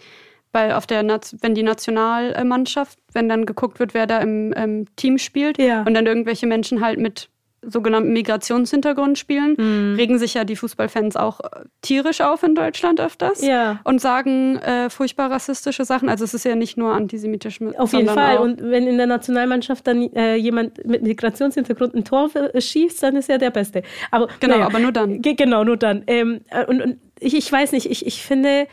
[0.52, 1.04] bei auf der
[1.42, 5.84] wenn die Nationalmannschaft, wenn dann geguckt wird, wer da im, im Team spielt ja.
[5.84, 7.30] und dann irgendwelche Menschen halt mit
[7.62, 9.96] sogenannten Migrationshintergrund spielen, mhm.
[9.96, 13.80] regen sich ja die Fußballfans auch äh, tierisch auf in Deutschland öfters ja.
[13.84, 16.10] und sagen äh, furchtbar rassistische Sachen.
[16.10, 17.60] Also es ist ja nicht nur antisemitisch.
[17.78, 18.38] Auf jeden Fall.
[18.38, 23.16] Und wenn in der Nationalmannschaft dann äh, jemand mit Migrationshintergrund ein Tor äh, schießt, dann
[23.16, 23.84] ist er der Beste.
[24.12, 25.22] Aber, genau, naja, aber nur dann.
[25.22, 26.04] Genau, nur dann.
[26.08, 28.68] Ähm, äh, und, und ich, ich weiß nicht, ich, ich finde,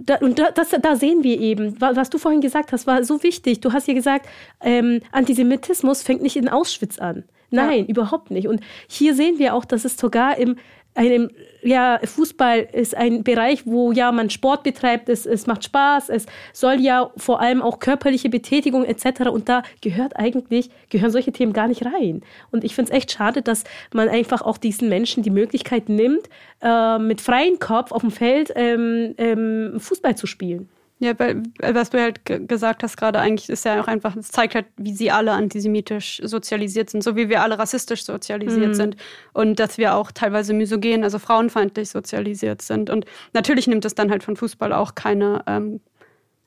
[0.00, 3.22] da, und da, das, da sehen wir eben, was du vorhin gesagt hast, war so
[3.22, 3.60] wichtig.
[3.60, 4.26] Du hast hier gesagt,
[4.60, 7.24] ähm, Antisemitismus fängt nicht in Auschwitz an.
[7.52, 7.86] Nein, ja.
[7.86, 8.48] überhaupt nicht.
[8.48, 10.56] Und hier sehen wir auch, dass es sogar im
[10.94, 11.30] einem,
[11.62, 16.26] ja, Fußball ist ein Bereich, wo ja man Sport betreibt, es, es macht Spaß, es
[16.52, 19.30] soll ja vor allem auch körperliche Betätigung etc.
[19.30, 22.22] Und da gehört eigentlich, gehören solche Themen gar nicht rein.
[22.50, 26.28] Und ich finde es echt schade, dass man einfach auch diesen Menschen die Möglichkeit nimmt,
[26.60, 30.68] äh, mit freiem Kopf auf dem Feld ähm, ähm, Fußball zu spielen.
[31.02, 34.54] Ja, weil, was du halt gesagt hast gerade, eigentlich ist ja auch einfach, es zeigt
[34.54, 38.74] halt, wie sie alle antisemitisch sozialisiert sind, so wie wir alle rassistisch sozialisiert mhm.
[38.74, 38.96] sind
[39.32, 42.88] und dass wir auch teilweise misogen, also frauenfeindlich sozialisiert sind.
[42.88, 45.80] Und natürlich nimmt es dann halt von Fußball auch keine ähm,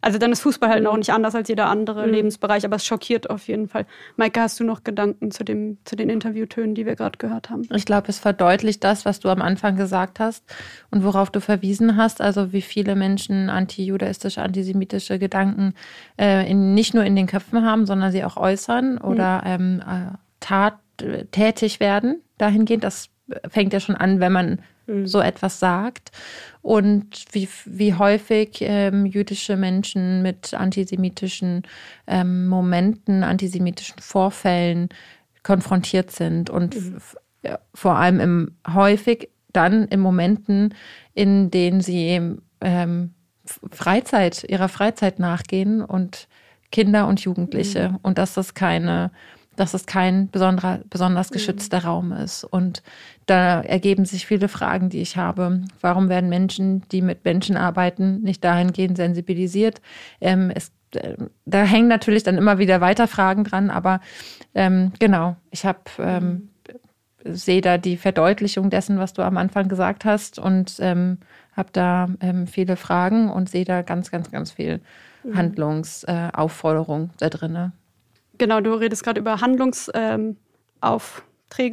[0.05, 2.13] also dann ist Fußball halt noch nicht anders als jeder andere mhm.
[2.13, 3.87] Lebensbereich, aber es schockiert auf jeden Fall.
[4.17, 7.63] Maike, hast du noch Gedanken zu, dem, zu den Interviewtönen, die wir gerade gehört haben?
[7.73, 10.43] Ich glaube, es verdeutlicht das, was du am Anfang gesagt hast
[10.91, 15.73] und worauf du verwiesen hast, also wie viele Menschen antijudaistische, antisemitische Gedanken
[16.19, 19.81] äh, in, nicht nur in den Köpfen haben, sondern sie auch äußern oder mhm.
[19.81, 20.75] ähm, äh, tat,
[21.31, 22.83] tätig werden dahingehend.
[22.83, 23.09] Das
[23.47, 25.07] fängt ja schon an, wenn man mhm.
[25.07, 26.11] so etwas sagt
[26.61, 31.63] und wie, wie häufig ähm, jüdische Menschen mit antisemitischen
[32.07, 34.89] ähm, Momenten, antisemitischen Vorfällen
[35.43, 36.97] konfrontiert sind und mhm.
[37.73, 40.73] vor allem im, häufig dann in Momenten,
[41.13, 43.13] in denen sie ähm,
[43.71, 46.27] Freizeit, ihrer Freizeit nachgehen und
[46.71, 47.99] Kinder und Jugendliche mhm.
[48.01, 49.11] und dass das keine
[49.55, 51.85] dass es kein besonderer, besonders geschützter mhm.
[51.85, 52.43] Raum ist.
[52.43, 52.83] Und
[53.25, 55.61] da ergeben sich viele Fragen, die ich habe.
[55.81, 59.81] Warum werden Menschen, die mit Menschen arbeiten, nicht dahingehend sensibilisiert?
[60.21, 64.01] Ähm, es, äh, da hängen natürlich dann immer wieder weiter Fragen dran, aber
[64.53, 66.49] ähm, genau, ich habe ähm,
[67.25, 71.17] sehe da die Verdeutlichung dessen, was du am Anfang gesagt hast und ähm,
[71.55, 74.81] habe da ähm, viele Fragen und sehe da ganz, ganz, ganz viel
[75.23, 75.37] mhm.
[75.37, 77.71] Handlungsaufforderung äh, da drin.
[78.37, 80.37] Genau, du redest gerade über Handlungsaufträge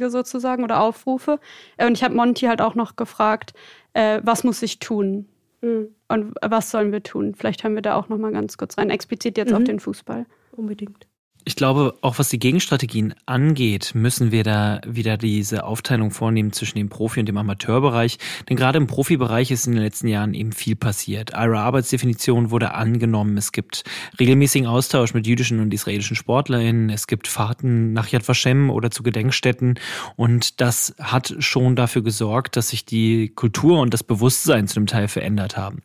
[0.05, 1.39] ähm, sozusagen oder Aufrufe.
[1.77, 3.53] Äh, und ich habe Monty halt auch noch gefragt,
[3.93, 5.27] äh, was muss ich tun?
[5.61, 5.87] Mhm.
[6.07, 7.35] Und was sollen wir tun?
[7.35, 9.57] Vielleicht hören wir da auch noch mal ganz kurz rein, explizit jetzt mhm.
[9.57, 10.25] auf den Fußball.
[10.51, 11.07] Unbedingt.
[11.45, 16.77] Ich glaube, auch was die Gegenstrategien angeht, müssen wir da wieder diese Aufteilung vornehmen zwischen
[16.77, 18.17] dem Profi- und dem Amateurbereich.
[18.47, 21.31] Denn gerade im Profibereich ist in den letzten Jahren eben viel passiert.
[21.31, 23.35] Ihre Arbeitsdefinition wurde angenommen.
[23.35, 23.83] Es gibt
[24.19, 26.89] regelmäßigen Austausch mit jüdischen und israelischen SportlerInnen.
[26.89, 29.77] Es gibt Fahrten nach Yad Vashem oder zu Gedenkstätten.
[30.15, 34.87] Und das hat schon dafür gesorgt, dass sich die Kultur und das Bewusstsein zu einem
[34.87, 35.81] Teil verändert haben.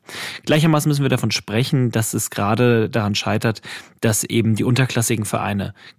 [0.46, 3.60] Gleichermaßen müssen wir davon sprechen, dass es gerade daran scheitert,
[4.00, 5.47] dass eben die unterklassigen Vereine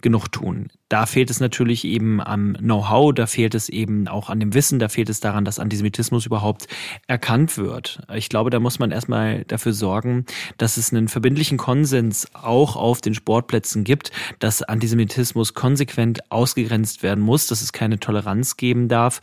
[0.02, 0.70] genug tun.
[0.90, 4.80] Da fehlt es natürlich eben am Know-how, da fehlt es eben auch an dem Wissen,
[4.80, 6.68] da fehlt es daran, dass Antisemitismus überhaupt
[7.06, 8.02] erkannt wird.
[8.16, 10.26] Ich glaube, da muss man erstmal dafür sorgen,
[10.58, 17.24] dass es einen verbindlichen Konsens auch auf den Sportplätzen gibt, dass Antisemitismus konsequent ausgegrenzt werden
[17.24, 19.22] muss, dass es keine Toleranz geben darf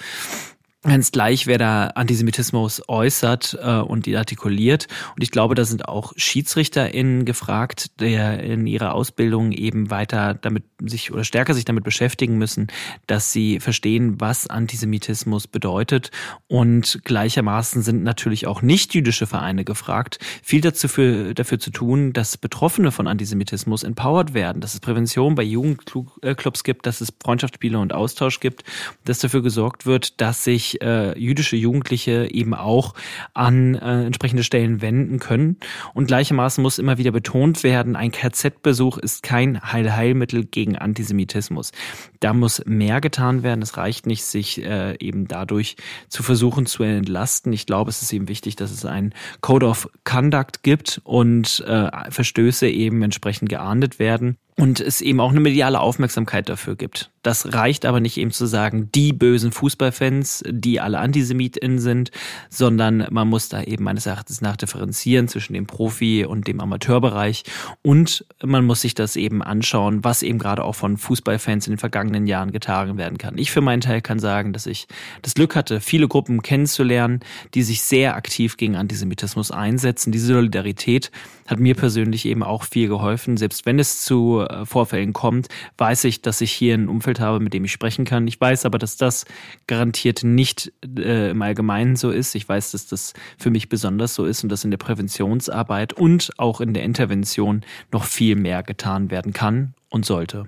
[0.89, 4.87] ganz gleich, wer da Antisemitismus äußert äh, und die artikuliert.
[5.15, 10.65] Und ich glaube, da sind auch SchiedsrichterInnen gefragt, der in ihrer Ausbildung eben weiter damit
[10.81, 12.69] sich oder stärker sich damit beschäftigen müssen,
[13.07, 16.11] dass sie verstehen, was Antisemitismus bedeutet.
[16.49, 22.37] Und gleichermaßen sind natürlich auch nicht-jüdische Vereine gefragt, viel dazu für, dafür zu tun, dass
[22.37, 27.93] Betroffene von Antisemitismus empowered werden, dass es Prävention bei Jugendclubs gibt, dass es Freundschaftsspiele und
[27.93, 28.65] Austausch gibt,
[29.05, 32.95] dass dafür gesorgt wird, dass sich äh, jüdische Jugendliche eben auch
[33.35, 35.59] an äh, entsprechende Stellen wenden können.
[35.95, 41.73] Und gleichermaßen muss immer wieder betont werden, ein KZ-Besuch ist kein Heilheilmittel gegen Antisemitismus.
[42.21, 43.63] Da muss mehr getan werden.
[43.63, 45.77] Es reicht nicht, sich äh, eben dadurch
[46.09, 47.53] zu versuchen zu entlasten.
[47.53, 52.11] Ich glaube, es ist eben wichtig, dass es einen Code of Conduct gibt und äh,
[52.11, 57.11] Verstöße eben entsprechend geahndet werden und es eben auch eine mediale Aufmerksamkeit dafür gibt.
[57.23, 62.11] Das reicht aber nicht eben zu sagen, die bösen Fußballfans, die alle AntisemitInnen sind,
[62.49, 67.43] sondern man muss da eben meines Erachtens nach differenzieren zwischen dem Profi- und dem Amateurbereich
[67.83, 71.79] und man muss sich das eben anschauen, was eben gerade auch von Fußballfans in den
[71.79, 73.37] vergangenen Jahren getragen werden kann.
[73.39, 74.87] Ich für meinen Teil kann sagen, dass ich
[75.23, 77.21] das Glück hatte, viele Gruppen kennenzulernen,
[77.55, 80.13] die sich sehr aktiv gegen Antisemitismus einsetzen.
[80.13, 81.11] Diese Solidarität
[81.47, 86.05] hat mir persönlich eben auch viel geholfen, selbst wenn es zu äh, Vorfällen kommt, weiß
[86.05, 88.27] ich, dass ich hier ein Umfeld habe, mit dem ich sprechen kann.
[88.27, 89.25] Ich weiß aber, dass das
[89.67, 92.35] garantiert nicht äh, im Allgemeinen so ist.
[92.35, 96.31] Ich weiß, dass das für mich besonders so ist und dass in der Präventionsarbeit und
[96.39, 100.47] auch in der Intervention noch viel mehr getan werden kann und sollte.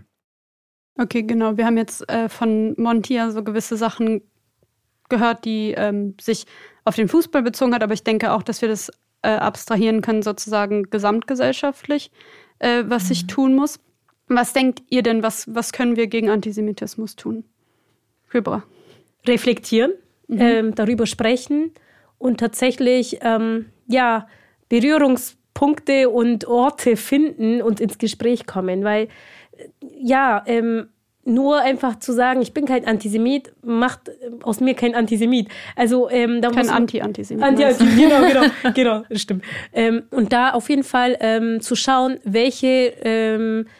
[0.96, 1.56] Okay, genau.
[1.56, 4.22] Wir haben jetzt äh, von Montia so gewisse Sachen
[5.08, 6.44] gehört, die ähm, sich
[6.84, 8.90] auf den Fußball bezogen hat, aber ich denke auch, dass wir das
[9.22, 12.10] äh, abstrahieren können, sozusagen gesamtgesellschaftlich,
[12.58, 13.08] äh, was mhm.
[13.08, 13.78] sich tun muss.
[14.28, 17.44] Was denkt ihr denn, was, was können wir gegen Antisemitismus tun?
[18.30, 18.62] Hybra.
[19.26, 19.92] reflektieren,
[20.26, 20.40] mhm.
[20.40, 21.72] ähm, darüber sprechen
[22.18, 24.28] und tatsächlich ähm, ja,
[24.68, 29.04] Berührungspunkte und Orte finden und ins Gespräch kommen, weil
[29.56, 29.68] äh,
[29.98, 30.88] ja, ähm,
[31.24, 34.10] nur einfach zu sagen, ich bin kein Antisemit, macht
[34.42, 35.48] aus mir kein Antisemit.
[35.76, 37.44] Also ähm, da kein Anti-Antisemit.
[37.44, 37.96] Anti -Antisemit.
[37.96, 39.44] genau, genau, genau, stimmt.
[39.74, 43.70] Ähm, und da auf jeden Fall ähm, zu schauen, welche ähm, äh,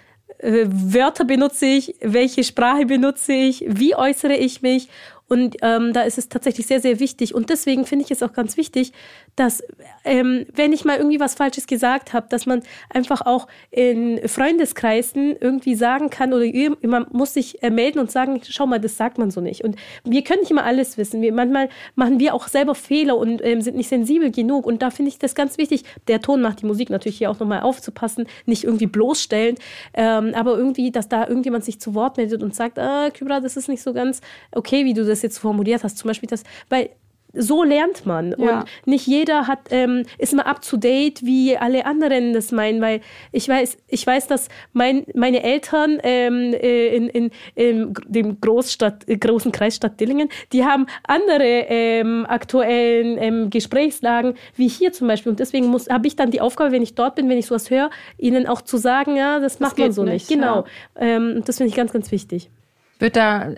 [0.40, 4.88] Wörter benutze ich, welche Sprache benutze ich, wie äußere ich mich
[5.28, 7.34] und ähm, da ist es tatsächlich sehr, sehr wichtig.
[7.34, 8.92] Und deswegen finde ich es auch ganz wichtig,
[9.36, 9.62] dass,
[10.04, 15.36] ähm, wenn ich mal irgendwie was Falsches gesagt habe, dass man einfach auch in Freundeskreisen
[15.38, 16.46] irgendwie sagen kann oder
[16.82, 19.64] man muss sich äh, melden und sagen, schau mal, das sagt man so nicht.
[19.64, 21.20] Und wir können nicht immer alles wissen.
[21.20, 24.66] Wir, manchmal machen wir auch selber Fehler und ähm, sind nicht sensibel genug.
[24.66, 25.84] Und da finde ich das ganz wichtig.
[26.08, 29.58] Der Ton macht die Musik natürlich hier auch nochmal aufzupassen, nicht irgendwie bloßstellend,
[29.92, 33.56] ähm, aber irgendwie, dass da irgendjemand sich zu Wort meldet und sagt, ah, Kybra, das
[33.58, 34.22] ist nicht so ganz
[34.52, 36.90] okay, wie du das das jetzt formuliert hast, zum Beispiel das, weil
[37.34, 38.34] so lernt man.
[38.38, 38.60] Ja.
[38.60, 42.80] Und nicht jeder hat, ähm, ist immer up to date, wie alle anderen das meinen,
[42.80, 43.00] weil
[43.32, 49.08] ich weiß, ich weiß, dass mein, meine Eltern ähm, äh, in, in, in dem Großstadt,
[49.08, 55.30] äh, großen Kreisstadt Dillingen, die haben andere ähm, aktuellen ähm, Gesprächslagen, wie hier zum Beispiel.
[55.30, 57.90] Und deswegen habe ich dann die Aufgabe, wenn ich dort bin, wenn ich sowas höre,
[58.16, 60.12] ihnen auch zu sagen, ja, das, das macht man so nicht.
[60.12, 60.28] nicht.
[60.28, 60.64] Genau.
[60.94, 61.02] Ja.
[61.02, 62.50] Ähm, das finde ich ganz, ganz wichtig.
[62.98, 63.54] Wird da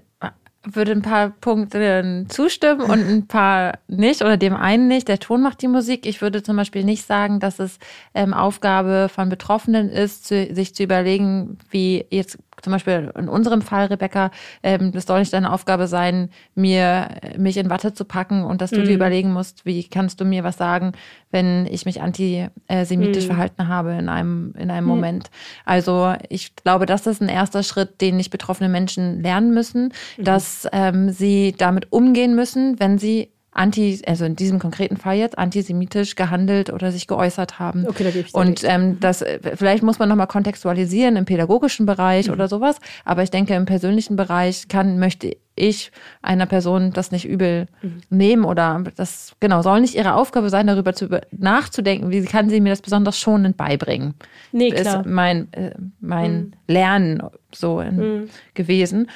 [0.62, 5.08] würde ein paar Punkte zustimmen und ein paar nicht oder dem einen nicht.
[5.08, 6.04] Der Ton macht die Musik.
[6.06, 7.78] Ich würde zum Beispiel nicht sagen, dass es
[8.14, 13.62] ähm, Aufgabe von Betroffenen ist, zu, sich zu überlegen, wie jetzt zum Beispiel in unserem
[13.62, 14.30] Fall, Rebecca,
[14.62, 18.70] ähm, das soll nicht deine Aufgabe sein, mir mich in Watte zu packen und dass
[18.70, 18.84] du mhm.
[18.84, 20.92] dir überlegen musst, wie kannst du mir was sagen,
[21.30, 23.28] wenn ich mich antisemitisch mhm.
[23.28, 24.90] verhalten habe in einem, in einem mhm.
[24.92, 25.30] Moment.
[25.64, 30.24] Also ich glaube, das ist ein erster Schritt, den nicht betroffene Menschen lernen müssen, mhm.
[30.24, 35.38] dass ähm, sie damit umgehen müssen, wenn sie anti, also in diesem konkreten Fall jetzt
[35.38, 37.86] antisemitisch gehandelt oder sich geäußert haben.
[37.88, 39.24] Okay, da gebe ich Und ähm, das
[39.55, 42.34] vielleicht muss man nochmal kontextualisieren im pädagogischen Bereich mhm.
[42.34, 45.92] oder sowas, aber ich denke im persönlichen Bereich kann möchte ich
[46.22, 48.00] einer Person das nicht übel mhm.
[48.11, 52.61] nehmen oder das genau soll nicht ihre Aufgabe sein, darüber zu nachzudenken, wie kann sie
[52.61, 54.14] mir das besonders schonend beibringen.
[54.52, 55.00] Nee, klar.
[55.00, 56.52] Ist mein äh, mein mhm.
[56.66, 57.22] Lernen
[57.54, 58.30] so in, mhm.
[58.54, 59.11] gewesen.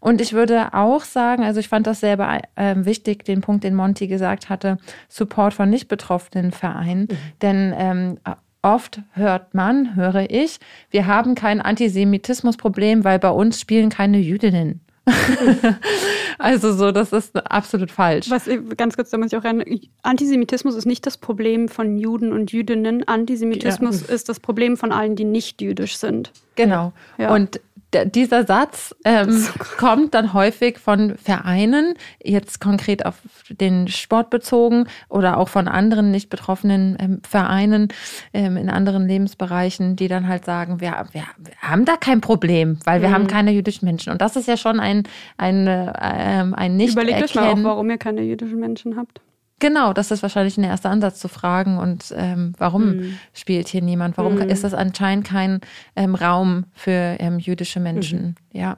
[0.00, 2.18] Und ich würde auch sagen, also ich fand das sehr
[2.56, 4.78] äh, wichtig, den Punkt, den Monty gesagt hatte,
[5.08, 7.16] Support von nicht betroffenen Vereinen, mhm.
[7.42, 8.18] denn ähm,
[8.62, 10.58] Oft hört man, höre ich,
[10.90, 14.80] wir haben kein Antisemitismusproblem, weil bei uns spielen keine Jüdinnen.
[16.38, 18.30] also so, das ist absolut falsch.
[18.30, 19.64] Was ganz kurz, da muss ich auch rein.
[20.02, 23.06] Antisemitismus ist nicht das Problem von Juden und Jüdinnen.
[23.06, 24.14] Antisemitismus ja.
[24.14, 26.32] ist das Problem von allen, die nicht jüdisch sind.
[26.56, 26.92] Genau.
[27.18, 27.34] Ja.
[27.34, 27.60] Und
[27.92, 29.46] dieser Satz ähm,
[29.78, 33.16] kommt dann häufig von Vereinen, jetzt konkret auf
[33.48, 37.88] den Sport bezogen oder auch von anderen nicht betroffenen ähm, Vereinen
[38.32, 42.78] ähm, in anderen Lebensbereichen, die dann halt sagen, wir, wir, wir haben da kein Problem,
[42.84, 43.14] weil wir mhm.
[43.14, 44.12] haben keine jüdischen Menschen.
[44.12, 45.04] Und das ist ja schon ein,
[45.36, 49.20] ein, ähm, ein nicht Überlegt euch mal auch, warum ihr keine jüdischen Menschen habt.
[49.60, 51.78] Genau, das ist wahrscheinlich ein erster Ansatz zu fragen.
[51.78, 53.18] Und ähm, warum mhm.
[53.32, 54.18] spielt hier niemand?
[54.18, 54.48] Warum mhm.
[54.48, 55.60] ist das anscheinend kein
[55.94, 58.36] ähm, Raum für ähm, jüdische Menschen?
[58.52, 58.58] Mhm.
[58.58, 58.76] Ja.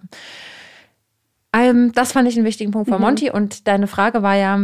[1.54, 3.04] Ähm, das fand ich einen wichtigen Punkt von mhm.
[3.04, 3.30] Monty.
[3.30, 4.58] Und deine Frage war ja,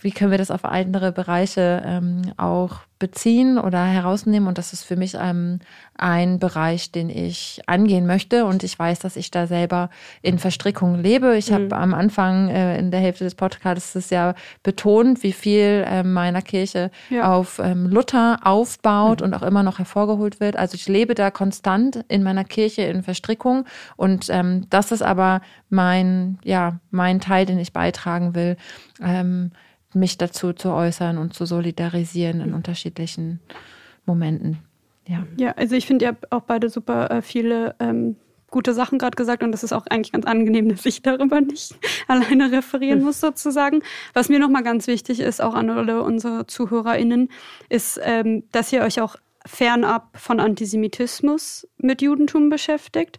[0.00, 4.46] wie können wir das auf andere Bereiche ähm, auch beziehen oder herausnehmen.
[4.46, 5.58] Und das ist für mich ähm,
[5.96, 8.44] ein Bereich, den ich angehen möchte.
[8.44, 9.90] Und ich weiß, dass ich da selber
[10.22, 11.36] in Verstrickungen lebe.
[11.36, 11.54] Ich mhm.
[11.54, 16.42] habe am Anfang äh, in der Hälfte des Podcasts ja betont, wie viel äh, meiner
[16.42, 17.34] Kirche ja.
[17.34, 19.26] auf ähm, Luther aufbaut mhm.
[19.26, 20.54] und auch immer noch hervorgeholt wird.
[20.54, 23.64] Also ich lebe da konstant in meiner Kirche in Verstrickung.
[23.96, 25.40] Und ähm, das ist aber
[25.70, 28.56] mein, ja, mein Teil, den ich beitragen will.
[29.02, 29.50] Ähm,
[29.94, 33.40] mich dazu zu äußern und zu solidarisieren in unterschiedlichen
[34.06, 34.58] Momenten.
[35.06, 38.16] Ja, ja also ich finde, ihr habt auch beide super äh, viele ähm,
[38.50, 41.74] gute Sachen gerade gesagt und das ist auch eigentlich ganz angenehm, dass ich darüber nicht
[42.08, 43.82] alleine referieren muss sozusagen.
[44.12, 47.30] Was mir nochmal ganz wichtig ist, auch an alle unsere ZuhörerInnen,
[47.68, 53.18] ist, ähm, dass ihr euch auch fernab von Antisemitismus mit Judentum beschäftigt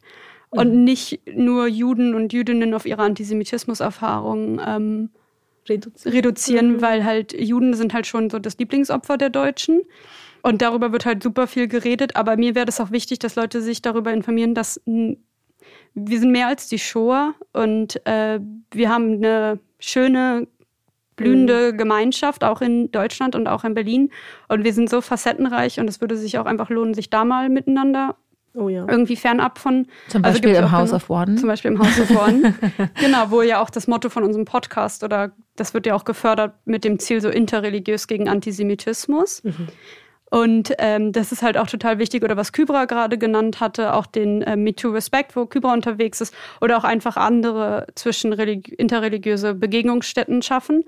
[0.50, 0.84] und mhm.
[0.86, 5.10] nicht nur Juden und Jüdinnen auf ihre Antisemitismuserfahrungen ähm,
[5.70, 6.82] reduzieren, reduzieren mhm.
[6.82, 9.82] weil halt Juden sind halt schon so das Lieblingsopfer der Deutschen.
[10.42, 12.18] Und darüber wird halt super viel geredet.
[12.18, 16.48] Aber mir wäre das auch wichtig, dass Leute sich darüber informieren, dass wir sind mehr
[16.48, 18.40] als die Shoah und äh,
[18.72, 20.48] wir haben eine schöne,
[21.16, 21.78] blühende mhm.
[21.78, 24.12] Gemeinschaft, auch in Deutschland und auch in Berlin.
[24.48, 27.50] Und wir sind so facettenreich und es würde sich auch einfach lohnen, sich da mal
[27.50, 28.16] miteinander
[28.56, 28.86] Oh ja.
[28.88, 29.88] Irgendwie fernab von.
[30.10, 31.36] Zum also Beispiel also im House of One.
[31.36, 32.54] Zum Beispiel im House of One.
[33.00, 36.54] genau, wo ja auch das Motto von unserem Podcast oder das wird ja auch gefördert
[36.66, 39.44] mit dem Ziel so interreligiös gegen Antisemitismus.
[39.44, 39.68] Mhm.
[40.30, 44.08] Und ähm, das ist halt auch total wichtig, oder was Kybra gerade genannt hatte, auch
[44.08, 49.54] den äh, Me Too Respect, wo Kybra unterwegs ist, oder auch einfach andere zwischen interreligiöse
[49.54, 50.86] Begegnungsstätten schaffen.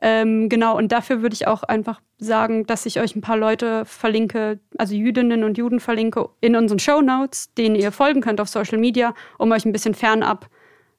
[0.00, 3.84] Ähm, genau, und dafür würde ich auch einfach sagen, dass ich euch ein paar Leute
[3.84, 8.48] verlinke, also Jüdinnen und Juden verlinke in unseren Show Notes, denen ihr folgen könnt auf
[8.48, 10.48] Social Media, um euch ein bisschen fernab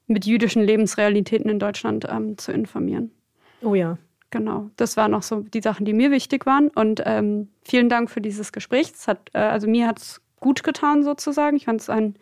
[0.06, 3.10] mit jüdischen Lebensrealitäten in Deutschland ähm, zu informieren.
[3.62, 3.98] Oh ja.
[4.30, 6.68] Genau, das waren auch so die Sachen, die mir wichtig waren.
[6.68, 8.90] Und ähm, vielen Dank für dieses Gespräch.
[8.94, 11.54] Es hat, äh, also mir hat es gut getan sozusagen.
[11.56, 12.16] Ich fand es ein,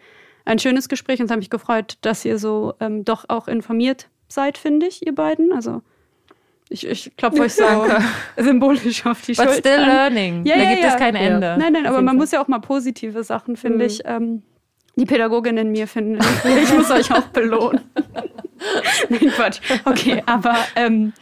[0.45, 4.09] ein schönes Gespräch und es hat mich gefreut, dass ihr so ähm, doch auch informiert
[4.27, 5.53] seid, finde ich, ihr beiden.
[5.53, 5.83] Also
[6.71, 7.65] ich, ich klopfe euch so
[8.37, 9.59] symbolisch auf die But Schulter.
[9.59, 10.47] still learning.
[10.47, 10.89] Ja, da ja, gibt ja.
[10.91, 11.57] es kein Ende.
[11.59, 13.85] Nein, nein, aber man muss ja auch mal positive Sachen, finde mhm.
[13.85, 14.01] ich.
[14.05, 14.43] Ähm,
[14.97, 16.25] die Pädagogin in mir findet.
[16.63, 17.81] Ich muss euch auch belohnen.
[19.09, 19.61] nein, Quatsch.
[19.85, 21.13] Okay, aber ähm,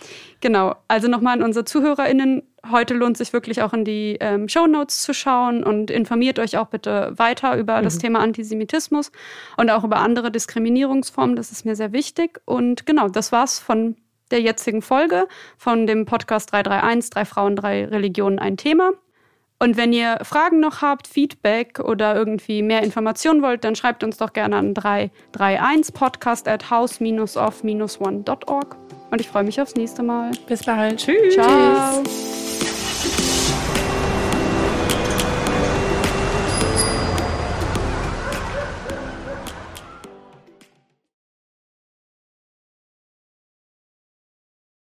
[0.40, 0.74] genau.
[0.86, 2.42] Also nochmal an unsere ZuhörerInnen.
[2.70, 6.58] Heute lohnt sich wirklich auch in die ähm, Show Notes zu schauen und informiert euch
[6.58, 7.84] auch bitte weiter über mhm.
[7.84, 9.12] das Thema Antisemitismus
[9.56, 11.36] und auch über andere Diskriminierungsformen.
[11.36, 12.40] Das ist mir sehr wichtig.
[12.44, 13.96] Und genau, das war's von
[14.30, 15.26] der jetzigen Folge
[15.56, 18.92] von dem Podcast 331, drei Frauen, drei Religionen, ein Thema.
[19.60, 24.16] Und wenn ihr Fragen noch habt, Feedback oder irgendwie mehr Informationen wollt, dann schreibt uns
[24.16, 28.76] doch gerne an 331 podcast at house-off-one.org.
[29.10, 30.30] Und ich freue mich aufs nächste Mal.
[30.46, 30.98] Bis bald.
[30.98, 31.34] Tschüss.
[31.34, 32.04] Ciao.
[32.04, 32.77] Tschüss.